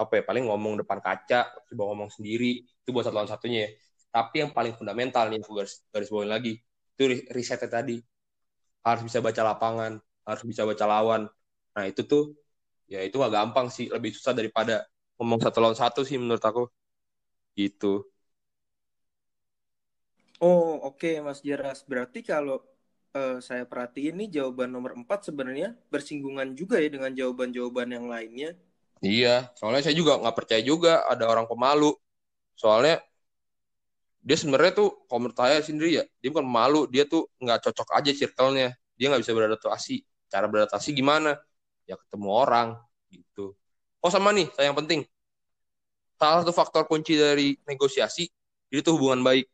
apa 0.01 0.13
ya 0.21 0.23
paling 0.29 0.45
ngomong 0.49 0.81
depan 0.81 0.99
kaca 1.05 1.41
coba 1.69 1.83
ngomong 1.93 2.11
sendiri 2.17 2.65
itu 2.65 2.89
buat 2.95 3.05
satu 3.07 3.21
satunya 3.29 3.69
ya. 3.69 3.71
Tapi 4.11 4.37
yang 4.43 4.51
paling 4.57 4.75
fundamental 4.75 5.31
nih 5.31 5.39
aku 5.45 5.53
garis 5.63 5.85
garis 5.93 6.09
bawain 6.11 6.31
lagi 6.33 6.53
itu 6.97 7.03
risetnya 7.37 7.69
tadi. 7.71 7.97
Harus 8.87 9.03
bisa 9.07 9.19
baca 9.21 9.43
lapangan 9.45 9.93
harus 10.27 10.45
bisa 10.47 10.63
baca 10.69 10.85
lawan. 10.87 11.23
Nah 11.75 11.85
itu 11.91 12.03
tuh 12.07 12.23
ya 12.91 13.01
itu 13.07 13.15
gak 13.19 13.33
gampang 13.35 13.67
sih 13.71 13.87
lebih 13.91 14.11
susah 14.17 14.35
daripada 14.35 14.87
ngomong 15.19 15.41
satu 15.45 15.59
lawan 15.63 15.79
satu 15.79 16.01
sih 16.07 16.17
menurut 16.21 16.43
aku. 16.43 16.65
Gitu. 17.59 18.07
Oh, 20.41 20.81
oke 20.89 20.97
okay, 21.05 21.15
Mas 21.21 21.45
Jeras. 21.45 21.85
Berarti 21.85 22.25
kalau 22.25 22.65
uh, 23.13 23.39
saya 23.45 23.65
perhatiin 23.69 24.17
nih 24.25 24.41
jawaban 24.41 24.73
nomor 24.73 24.97
4 24.97 25.29
sebenarnya 25.29 25.77
bersinggungan 25.93 26.57
juga 26.57 26.81
ya 26.81 26.89
dengan 26.89 27.13
jawaban-jawaban 27.13 27.89
yang 27.93 28.07
lainnya. 28.09 28.57
Iya, 29.01 29.29
soalnya 29.57 29.83
saya 29.85 29.97
juga 30.01 30.13
nggak 30.21 30.37
percaya 30.39 30.63
juga 30.71 30.91
ada 31.13 31.25
orang 31.33 31.47
pemalu. 31.51 31.97
Soalnya 32.61 33.01
dia 34.21 34.37
sebenarnya 34.37 34.73
tuh 34.77 34.89
menurut 35.09 35.37
saya 35.37 35.65
sendiri 35.65 35.91
ya, 35.97 36.05
dia 36.21 36.29
bukan 36.29 36.45
malu, 36.45 36.85
dia 36.93 37.09
tuh 37.09 37.25
nggak 37.41 37.59
cocok 37.65 37.89
aja 37.97 38.11
circle-nya. 38.13 38.69
Dia 39.01 39.07
nggak 39.09 39.23
bisa 39.25 39.33
beradaptasi. 39.33 39.97
Cara 40.29 40.45
beradaptasi 40.47 40.89
gimana? 40.93 41.41
Ya 41.89 41.97
ketemu 41.97 42.29
orang 42.29 42.69
gitu. 43.09 43.57
Oh 44.05 44.13
sama 44.13 44.31
nih, 44.37 44.47
saya 44.53 44.69
yang 44.73 44.79
penting. 44.79 45.01
Salah 46.21 46.45
satu 46.45 46.53
faktor 46.53 46.85
kunci 46.85 47.17
dari 47.17 47.57
negosiasi 47.65 48.29
itu 48.71 48.89
hubungan 48.95 49.25
baik 49.25 49.51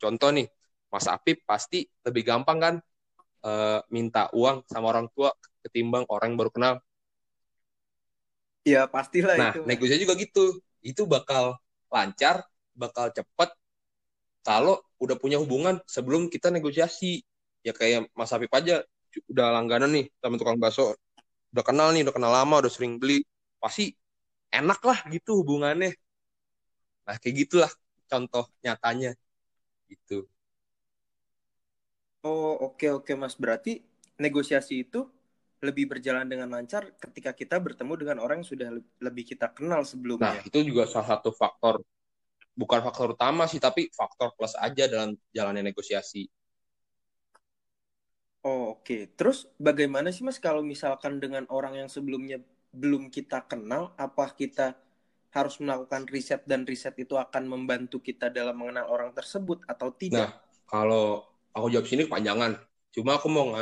contoh 0.00 0.30
nih 0.32 0.46
Mas 0.88 1.04
Apip 1.10 1.44
pasti 1.44 1.84
lebih 2.06 2.22
gampang 2.24 2.58
kan 2.62 2.74
uh, 3.44 3.80
minta 3.92 4.30
uang 4.32 4.64
sama 4.70 4.94
orang 4.94 5.06
tua 5.12 5.34
ketimbang 5.66 6.06
orang 6.08 6.32
yang 6.34 6.38
baru 6.40 6.52
kenal. 6.54 6.74
Iya 8.68 8.82
pastilah 8.84 9.34
nah, 9.40 9.50
itu. 9.52 9.60
Nah 9.64 9.66
negosiasi 9.72 10.04
juga 10.04 10.14
gitu. 10.20 10.44
Itu 10.84 11.08
bakal 11.08 11.56
lancar, 11.88 12.44
bakal 12.76 13.08
cepet 13.16 13.50
kalau 14.44 14.76
udah 15.00 15.16
punya 15.16 15.40
hubungan 15.40 15.80
sebelum 15.88 16.28
kita 16.28 16.52
negosiasi. 16.52 17.24
Ya 17.64 17.72
kayak 17.72 18.12
Mas 18.12 18.30
Apip 18.30 18.52
aja 18.52 18.84
udah 19.32 19.46
langganan 19.56 19.90
nih 19.90 20.06
sama 20.20 20.36
tukang 20.36 20.60
bakso. 20.60 20.94
Udah 21.48 21.64
kenal 21.64 21.88
nih, 21.96 22.04
udah 22.04 22.14
kenal 22.14 22.32
lama, 22.32 22.60
udah 22.60 22.72
sering 22.72 23.00
beli. 23.00 23.24
Pasti 23.56 23.96
enak 24.52 24.80
lah 24.84 24.98
gitu 25.08 25.40
hubungannya. 25.40 25.96
Nah 27.08 27.16
kayak 27.16 27.48
gitulah 27.48 27.72
contoh 28.08 28.44
nyatanya 28.60 29.16
gitu. 29.88 30.28
Oh 32.20 32.58
oke 32.60 32.76
okay, 32.76 32.90
oke 32.92 33.08
okay, 33.08 33.14
mas 33.16 33.38
berarti 33.38 33.80
negosiasi 34.20 34.84
itu 34.84 35.08
lebih 35.58 35.90
berjalan 35.90 36.26
dengan 36.26 36.46
lancar 36.50 36.94
ketika 37.02 37.34
kita 37.34 37.58
bertemu 37.58 37.92
dengan 37.98 38.16
orang 38.22 38.42
yang 38.42 38.48
sudah 38.48 38.68
lebih 39.02 39.24
kita 39.26 39.50
kenal 39.50 39.82
sebelumnya. 39.82 40.38
Nah 40.38 40.46
itu 40.46 40.58
juga 40.62 40.86
salah 40.86 41.18
satu 41.18 41.34
faktor 41.34 41.82
bukan 42.58 42.82
faktor 42.82 43.14
utama 43.14 43.46
sih 43.46 43.62
tapi 43.62 43.90
faktor 43.90 44.34
plus 44.34 44.54
aja 44.58 44.86
dalam 44.86 45.14
jalannya 45.30 45.70
negosiasi. 45.70 46.26
Oh, 48.46 48.78
Oke, 48.78 48.82
okay. 48.82 49.02
terus 49.18 49.50
bagaimana 49.58 50.14
sih 50.14 50.22
mas 50.22 50.38
kalau 50.38 50.62
misalkan 50.62 51.18
dengan 51.18 51.42
orang 51.50 51.74
yang 51.74 51.90
sebelumnya 51.90 52.38
belum 52.70 53.10
kita 53.10 53.44
kenal, 53.50 53.92
apa 53.98 54.30
kita 54.30 54.78
harus 55.34 55.58
melakukan 55.58 56.06
riset 56.08 56.46
dan 56.46 56.62
riset 56.62 56.94
itu 57.02 57.18
akan 57.18 57.50
membantu 57.50 57.98
kita 57.98 58.30
dalam 58.30 58.56
mengenal 58.56 58.88
orang 58.88 59.10
tersebut 59.10 59.66
atau 59.66 59.90
tidak? 59.90 60.30
Nah, 60.30 60.32
kalau 60.70 61.26
aku 61.52 61.66
jawab 61.74 61.86
sini 61.90 62.06
kepanjangan. 62.06 62.56
Cuma 62.94 63.18
aku 63.18 63.28
mau 63.28 63.52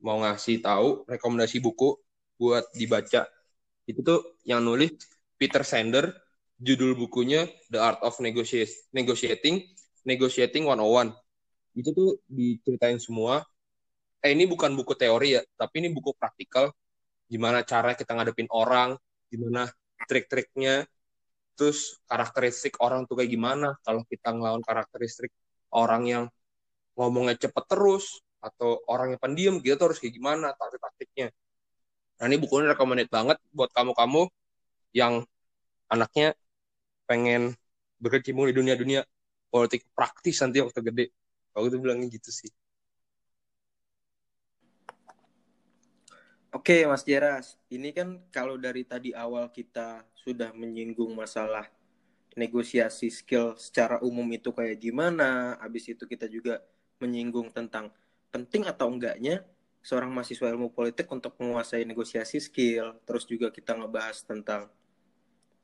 mau 0.00 0.20
ngasih 0.20 0.64
tahu 0.64 1.04
rekomendasi 1.08 1.60
buku 1.60 1.96
buat 2.40 2.64
dibaca. 2.72 3.28
Itu 3.84 4.00
tuh 4.00 4.20
yang 4.48 4.64
nulis 4.64 4.96
Peter 5.36 5.64
Sander, 5.64 6.12
judul 6.60 6.96
bukunya 6.96 7.48
The 7.72 7.80
Art 7.80 8.00
of 8.04 8.20
Negotiating, 8.20 9.56
Negotiating 10.04 10.64
101. 10.68 11.16
Itu 11.76 11.90
tuh 11.92 12.10
diceritain 12.28 13.00
semua. 13.00 13.44
Eh 14.20 14.36
ini 14.36 14.44
bukan 14.44 14.76
buku 14.76 14.92
teori 14.96 15.40
ya, 15.40 15.42
tapi 15.56 15.80
ini 15.80 15.88
buku 15.92 16.12
praktikal. 16.16 16.72
Gimana 17.30 17.64
cara 17.64 17.96
kita 17.96 18.12
ngadepin 18.12 18.50
orang, 18.52 18.98
gimana 19.32 19.70
trik-triknya, 20.04 20.84
terus 21.60 22.00
karakteristik 22.08 22.80
orang 22.80 23.04
tuh 23.04 23.20
kayak 23.20 23.36
gimana 23.36 23.76
kalau 23.84 24.00
kita 24.08 24.32
ngelawan 24.32 24.64
karakteristik 24.64 25.28
orang 25.76 26.02
yang 26.08 26.24
ngomongnya 26.96 27.36
cepet 27.36 27.64
terus 27.68 28.24
atau 28.40 28.80
orang 28.88 29.14
yang 29.16 29.20
pendiam 29.20 29.54
gitu 29.60 29.80
harus 29.84 30.00
kayak 30.00 30.16
gimana 30.16 30.56
taktik-taktiknya. 30.56 31.28
Nah 32.20 32.24
ini 32.28 32.36
bukunya 32.36 32.72
recommended 32.72 33.08
banget 33.08 33.36
buat 33.52 33.72
kamu-kamu 33.72 34.28
yang 34.96 35.24
anaknya 35.88 36.36
pengen 37.08 37.56
berkecimpung 38.00 38.48
di 38.48 38.54
dunia-dunia 38.56 39.04
politik 39.52 39.84
praktis 39.92 40.40
nanti 40.40 40.64
waktu 40.64 40.80
gede. 40.80 41.06
Kalau 41.52 41.66
itu 41.68 41.76
bilangnya 41.82 42.06
gitu 42.08 42.30
sih. 42.30 42.50
Oke, 46.50 46.82
Mas 46.82 47.06
Jeras. 47.06 47.54
Ini 47.70 47.94
kan 47.94 48.08
kalau 48.34 48.58
dari 48.58 48.82
tadi 48.82 49.14
awal 49.14 49.54
kita 49.54 50.02
sudah 50.18 50.50
menyinggung 50.50 51.14
masalah 51.14 51.70
negosiasi 52.34 53.06
skill 53.10 53.54
secara 53.54 54.02
umum 54.02 54.26
itu 54.34 54.50
kayak 54.50 54.82
gimana. 54.82 55.54
Habis 55.62 55.94
itu 55.94 56.10
kita 56.10 56.26
juga 56.26 56.58
menyinggung 56.98 57.54
tentang 57.54 57.94
penting 58.30 58.66
atau 58.66 58.90
enggaknya 58.90 59.42
seorang 59.80 60.12
mahasiswa 60.12 60.48
ilmu 60.52 60.70
politik 60.72 61.08
untuk 61.10 61.36
menguasai 61.40 61.84
negosiasi 61.84 62.38
skill. 62.38 62.96
Terus 63.04 63.24
juga 63.26 63.50
kita 63.50 63.76
ngebahas 63.76 64.22
tentang 64.24 64.70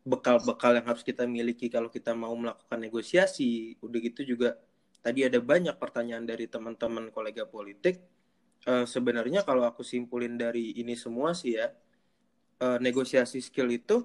bekal-bekal 0.07 0.79
yang 0.79 0.87
harus 0.87 1.02
kita 1.02 1.26
miliki 1.26 1.66
kalau 1.66 1.90
kita 1.90 2.14
mau 2.14 2.33
melakukan 2.35 2.79
negosiasi. 2.79 3.79
Udah 3.83 3.98
gitu 4.00 4.37
juga 4.37 4.59
tadi 5.02 5.22
ada 5.22 5.38
banyak 5.38 5.74
pertanyaan 5.79 6.26
dari 6.26 6.50
teman-teman 6.50 7.11
kolega 7.14 7.46
politik. 7.46 8.02
Uh, 8.66 8.83
sebenarnya 8.83 9.46
kalau 9.46 9.62
aku 9.62 9.87
simpulin 9.87 10.35
dari 10.35 10.74
ini 10.74 10.98
semua 10.98 11.31
sih 11.31 11.55
ya, 11.55 11.70
uh, 12.59 12.79
negosiasi 12.83 13.38
skill 13.38 13.70
itu 13.70 14.02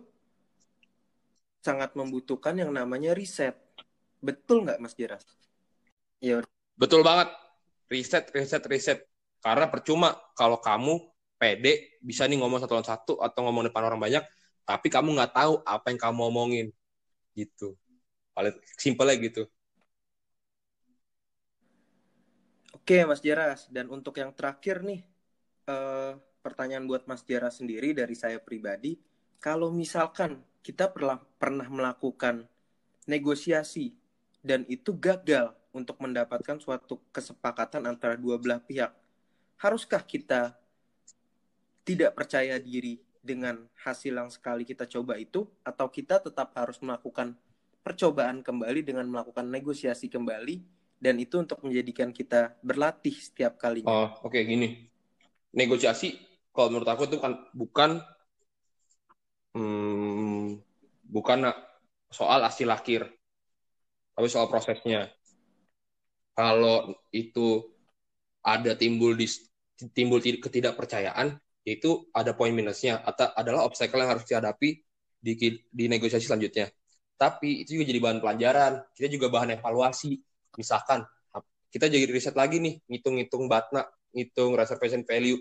sangat 1.61 1.93
membutuhkan 1.97 2.57
yang 2.57 2.69
namanya 2.69 3.17
riset. 3.17 3.57
Betul 4.21 4.69
nggak 4.69 4.77
Mas 4.77 4.93
Jeras? 4.93 5.25
Ya. 6.21 6.45
Betul 6.77 7.01
banget. 7.01 7.29
Riset, 7.91 8.31
riset, 8.31 8.63
riset. 8.71 8.99
Karena 9.43 9.67
percuma 9.67 10.15
kalau 10.31 10.63
kamu 10.63 11.11
pede 11.35 11.99
bisa 11.99 12.23
nih 12.23 12.39
ngomong 12.39 12.63
satu 12.63 12.79
lawan 12.79 12.87
satu 12.87 13.13
atau 13.19 13.39
ngomong 13.43 13.67
depan 13.67 13.83
orang 13.83 13.99
banyak, 13.99 14.23
tapi 14.63 14.87
kamu 14.87 15.19
nggak 15.19 15.33
tahu 15.35 15.59
apa 15.67 15.91
yang 15.91 15.99
kamu 15.99 16.21
omongin. 16.31 16.67
Gitu. 17.35 17.75
Paling 18.31 18.55
simpelnya 18.79 19.19
gitu. 19.19 19.43
Oke 22.71 23.03
Mas 23.03 23.19
Jeras. 23.19 23.67
Dan 23.67 23.91
untuk 23.91 24.15
yang 24.15 24.31
terakhir 24.31 24.87
nih 24.87 25.03
eh, 25.67 26.13
pertanyaan 26.41 26.87
buat 26.87 27.05
Mas 27.05 27.27
Jeras 27.27 27.59
sendiri 27.59 27.91
dari 27.91 28.15
saya 28.15 28.39
pribadi. 28.39 28.95
Kalau 29.41 29.73
misalkan 29.73 30.39
kita 30.61 30.93
pernah 30.93 31.17
pernah 31.37 31.65
melakukan 31.67 32.45
negosiasi 33.09 33.93
dan 34.45 34.65
itu 34.69 34.93
gagal 34.97 35.53
untuk 35.71 35.97
mendapatkan 36.03 36.59
suatu 36.59 36.99
kesepakatan 37.15 37.87
antara 37.87 38.19
dua 38.19 38.35
belah 38.35 38.59
pihak 38.59 38.91
haruskah 39.61 40.01
kita 40.01 40.57
tidak 41.85 42.17
percaya 42.17 42.57
diri 42.57 42.97
dengan 43.21 43.69
hasil 43.85 44.17
yang 44.17 44.29
sekali 44.33 44.65
kita 44.65 44.89
coba 44.89 45.21
itu 45.21 45.45
atau 45.61 45.85
kita 45.89 46.17
tetap 46.17 46.53
harus 46.57 46.81
melakukan 46.81 47.37
percobaan 47.85 48.41
kembali 48.41 48.81
dengan 48.81 49.05
melakukan 49.05 49.45
negosiasi 49.45 50.09
kembali 50.09 50.61
dan 51.01 51.17
itu 51.17 51.41
untuk 51.41 51.61
menjadikan 51.65 52.13
kita 52.13 52.57
berlatih 52.61 53.13
setiap 53.13 53.57
kali. 53.57 53.85
Oh, 53.85 54.09
oke 54.21 54.37
okay, 54.37 54.45
gini. 54.45 54.85
Negosiasi 55.53 56.17
kalau 56.53 56.73
menurut 56.73 56.89
aku 56.89 57.09
itu 57.09 57.17
kan 57.17 57.33
bukan 57.53 58.01
hmm, 59.57 60.61
bukan 61.05 61.39
soal 62.13 62.45
hasil 62.45 62.69
akhir, 62.69 63.09
tapi 64.13 64.27
soal 64.29 64.45
prosesnya. 64.49 65.09
Kalau 66.35 66.95
itu 67.11 67.47
ada 68.41 68.73
timbul 68.77 69.13
di 69.17 69.27
timbul 69.93 70.19
ketidakpercayaan, 70.21 71.37
itu 71.65 72.09
ada 72.13 72.33
poin 72.33 72.53
minusnya 72.53 73.01
atau 73.05 73.29
adalah 73.37 73.65
obstacle 73.69 74.01
yang 74.01 74.11
harus 74.17 74.25
dihadapi 74.25 74.69
di, 75.21 75.33
di 75.69 75.85
negosiasi 75.89 76.25
selanjutnya. 76.25 76.69
Tapi 77.17 77.65
itu 77.65 77.77
juga 77.77 77.85
jadi 77.93 78.01
bahan 78.01 78.19
pelajaran, 78.23 78.73
kita 78.97 79.07
juga 79.13 79.27
bahan 79.29 79.57
evaluasi. 79.61 80.17
Misalkan 80.57 81.05
kita 81.71 81.87
jadi 81.87 82.05
riset 82.09 82.33
lagi 82.35 82.57
nih, 82.59 82.81
ngitung-ngitung 82.89 83.45
batna, 83.51 83.85
ngitung 84.15 84.57
reservation 84.57 85.05
value. 85.05 85.37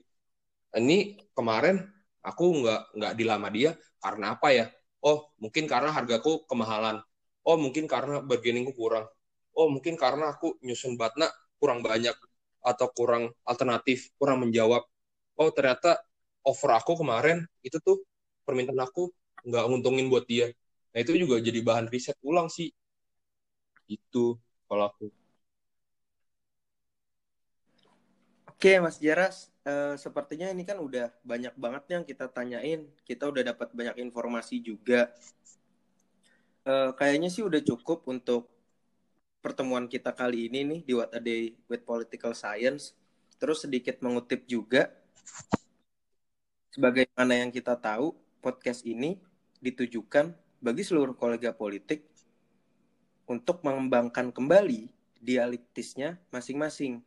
Ini 0.76 1.18
kemarin 1.34 1.82
aku 2.22 2.44
nggak 2.62 2.80
nggak 2.98 3.12
dilama 3.18 3.48
dia 3.50 3.70
karena 4.02 4.36
apa 4.38 4.48
ya? 4.54 4.66
Oh 5.02 5.32
mungkin 5.42 5.64
karena 5.70 5.90
hargaku 5.94 6.44
kemahalan. 6.50 7.00
Oh 7.46 7.56
mungkin 7.58 7.86
karena 7.90 8.20
bargainingku 8.22 8.72
kurang. 8.76 9.06
Oh 9.60 9.68
mungkin 9.68 9.92
karena 10.00 10.32
aku 10.32 10.56
nyusun 10.64 10.96
batna 10.96 11.28
kurang 11.60 11.84
banyak 11.84 12.16
atau 12.64 12.86
kurang 12.96 13.28
alternatif, 13.44 14.08
kurang 14.16 14.40
menjawab. 14.40 14.80
Oh 15.36 15.52
ternyata 15.52 16.00
offer 16.40 16.72
aku 16.72 16.96
kemarin 16.96 17.44
itu 17.60 17.76
tuh 17.84 18.00
permintaan 18.48 18.80
aku 18.80 19.12
nggak 19.44 19.64
nguntungin 19.68 20.08
buat 20.08 20.24
dia. 20.24 20.48
Nah 20.96 20.98
itu 21.04 21.12
juga 21.20 21.36
jadi 21.44 21.60
bahan 21.60 21.92
riset 21.92 22.16
ulang 22.24 22.48
sih. 22.48 22.72
Itu 23.84 24.40
kalau 24.64 24.88
aku. 24.88 25.12
Oke 28.48 28.80
Mas 28.80 28.96
Jaras, 28.96 29.52
uh, 29.68 29.96
sepertinya 30.00 30.48
ini 30.48 30.64
kan 30.64 30.80
udah 30.80 31.12
banyak 31.20 31.52
banget 31.60 31.84
yang 31.92 32.02
kita 32.08 32.32
tanyain. 32.32 32.88
Kita 33.04 33.28
udah 33.28 33.44
dapat 33.52 33.76
banyak 33.76 34.00
informasi 34.08 34.56
juga. 34.64 35.12
Uh, 36.64 36.96
kayaknya 36.96 37.28
sih 37.28 37.44
udah 37.44 37.60
cukup 37.60 38.08
untuk 38.08 38.48
pertemuan 39.40 39.88
kita 39.88 40.12
kali 40.12 40.52
ini 40.52 40.60
nih 40.64 40.80
di 40.84 40.92
What 40.96 41.16
a 41.16 41.20
Day 41.20 41.56
with 41.66 41.84
Political 41.84 42.36
Science. 42.36 42.96
Terus 43.40 43.64
sedikit 43.64 44.00
mengutip 44.04 44.44
juga 44.44 45.00
Sebagaimana 46.70 47.34
yang 47.34 47.50
kita 47.50 47.74
tahu, 47.74 48.14
podcast 48.38 48.86
ini 48.86 49.18
ditujukan 49.58 50.30
bagi 50.62 50.86
seluruh 50.86 51.18
kolega 51.18 51.50
politik 51.50 52.06
untuk 53.26 53.66
mengembangkan 53.66 54.30
kembali 54.30 54.86
dialektisnya 55.18 56.22
masing-masing. 56.30 57.02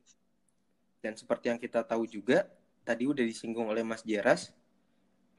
Dan 0.99 1.15
seperti 1.15 1.47
yang 1.47 1.59
kita 1.63 1.79
tahu 1.87 2.03
juga, 2.03 2.43
tadi 2.83 3.07
udah 3.07 3.23
disinggung 3.23 3.71
oleh 3.71 3.87
Mas 3.87 4.03
Jeras, 4.03 4.51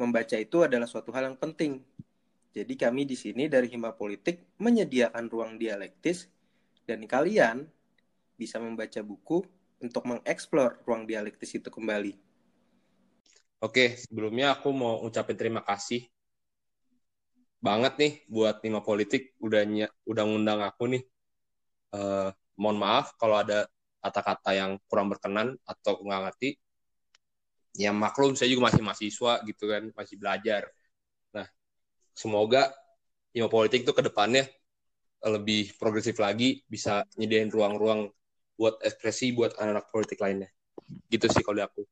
membaca 0.01 0.41
itu 0.41 0.65
adalah 0.65 0.89
suatu 0.89 1.13
hal 1.13 1.29
yang 1.29 1.37
penting. 1.37 1.85
Jadi 2.57 2.81
kami 2.81 3.05
di 3.05 3.21
sini 3.21 3.45
dari 3.45 3.69
Hima 3.69 3.93
Politik 3.93 4.57
menyediakan 4.57 5.29
ruang 5.29 5.61
dialektis 5.61 6.33
dan 6.85 7.05
kalian 7.09 7.69
bisa 8.37 8.61
membaca 8.61 9.01
buku 9.01 9.45
untuk 9.81 10.03
mengeksplor 10.09 10.81
ruang 10.85 11.05
dialektis 11.05 11.57
itu 11.57 11.69
kembali. 11.69 12.17
Oke, 13.65 13.97
sebelumnya 13.97 14.57
aku 14.57 14.69
mau 14.77 15.01
ucapin 15.05 15.37
terima 15.37 15.65
kasih 15.65 16.05
banget 17.65 17.97
nih 17.97 18.13
buat 18.29 18.61
Lima 18.61 18.85
Politik 18.85 19.33
udah 19.41 19.65
udah 20.05 20.25
ngundang 20.29 20.61
aku 20.61 20.85
nih. 20.93 21.03
Uh, 21.95 22.29
mohon 22.61 22.77
maaf 22.77 23.17
kalau 23.17 23.41
ada 23.41 23.65
kata-kata 24.05 24.53
yang 24.53 24.77
kurang 24.85 25.09
berkenan 25.09 25.57
atau 25.65 25.97
nggak 26.05 26.23
ngerti. 26.29 26.51
Ya 27.75 27.91
maklum 27.91 28.37
saya 28.37 28.53
juga 28.53 28.69
masih 28.71 28.85
mahasiswa 28.85 29.33
gitu 29.49 29.65
kan, 29.67 29.83
masih 29.97 30.17
belajar. 30.21 30.69
Nah, 31.33 31.49
semoga 32.13 32.71
Lima 33.33 33.49
Politik 33.49 33.83
itu 33.89 33.93
ke 33.97 34.05
depannya 34.05 34.45
lebih 35.25 35.73
progresif 35.81 36.21
lagi, 36.21 36.61
bisa 36.69 37.05
nyediain 37.17 37.49
ruang-ruang 37.49 38.13
buat 38.55 38.79
ekspresi 38.85 39.35
buat 39.35 39.57
anak-anak 39.59 39.87
politik 39.91 40.19
lainnya. 40.21 40.51
Gitu 41.11 41.27
sih 41.33 41.43
kalau 41.43 41.65
aku. 41.65 41.83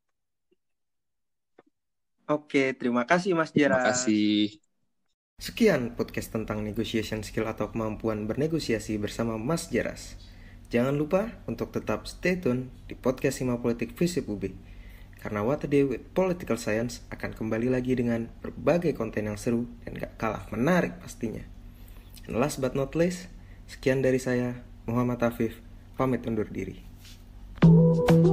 Oke, 2.31 2.73
terima 2.79 3.03
kasih 3.03 3.35
Mas 3.35 3.51
Jera. 3.51 3.77
Terima 3.77 3.89
kasih. 3.93 4.63
Sekian 5.43 5.99
podcast 5.99 6.31
tentang 6.31 6.63
negotiation 6.63 7.27
skill 7.27 7.51
atau 7.51 7.67
kemampuan 7.75 8.31
bernegosiasi 8.31 8.95
bersama 8.95 9.35
Mas 9.35 9.75
Jeras. 9.75 10.15
Jangan 10.71 10.95
lupa 10.95 11.29
untuk 11.51 11.75
tetap 11.75 12.07
stay 12.07 12.39
tune 12.39 12.71
di 12.87 12.95
podcast 12.95 13.43
Sima 13.43 13.59
Politik 13.59 13.93
Visip 13.99 14.31
UB. 14.31 14.55
Karena 15.19 15.43
What 15.43 15.67
a 15.67 15.69
Day 15.69 15.85
with 15.85 16.15
Political 16.15 16.57
Science 16.57 17.05
akan 17.11 17.35
kembali 17.37 17.69
lagi 17.69 17.93
dengan 17.93 18.31
berbagai 18.41 18.95
konten 18.95 19.29
yang 19.29 19.37
seru 19.37 19.69
dan 19.85 19.99
gak 19.99 20.17
kalah 20.17 20.49
menarik 20.49 20.97
pastinya. 21.03 21.52
And 22.27 22.39
last 22.39 22.63
but 22.63 22.79
not 22.79 22.95
least, 22.95 23.27
sekian 23.67 24.03
dari 24.03 24.23
saya, 24.23 24.63
Muhammad 24.87 25.23
Afif, 25.23 25.59
pamit 25.99 26.23
undur 26.27 26.47
diri. 26.51 26.83
thank 27.63 28.27
you 28.27 28.32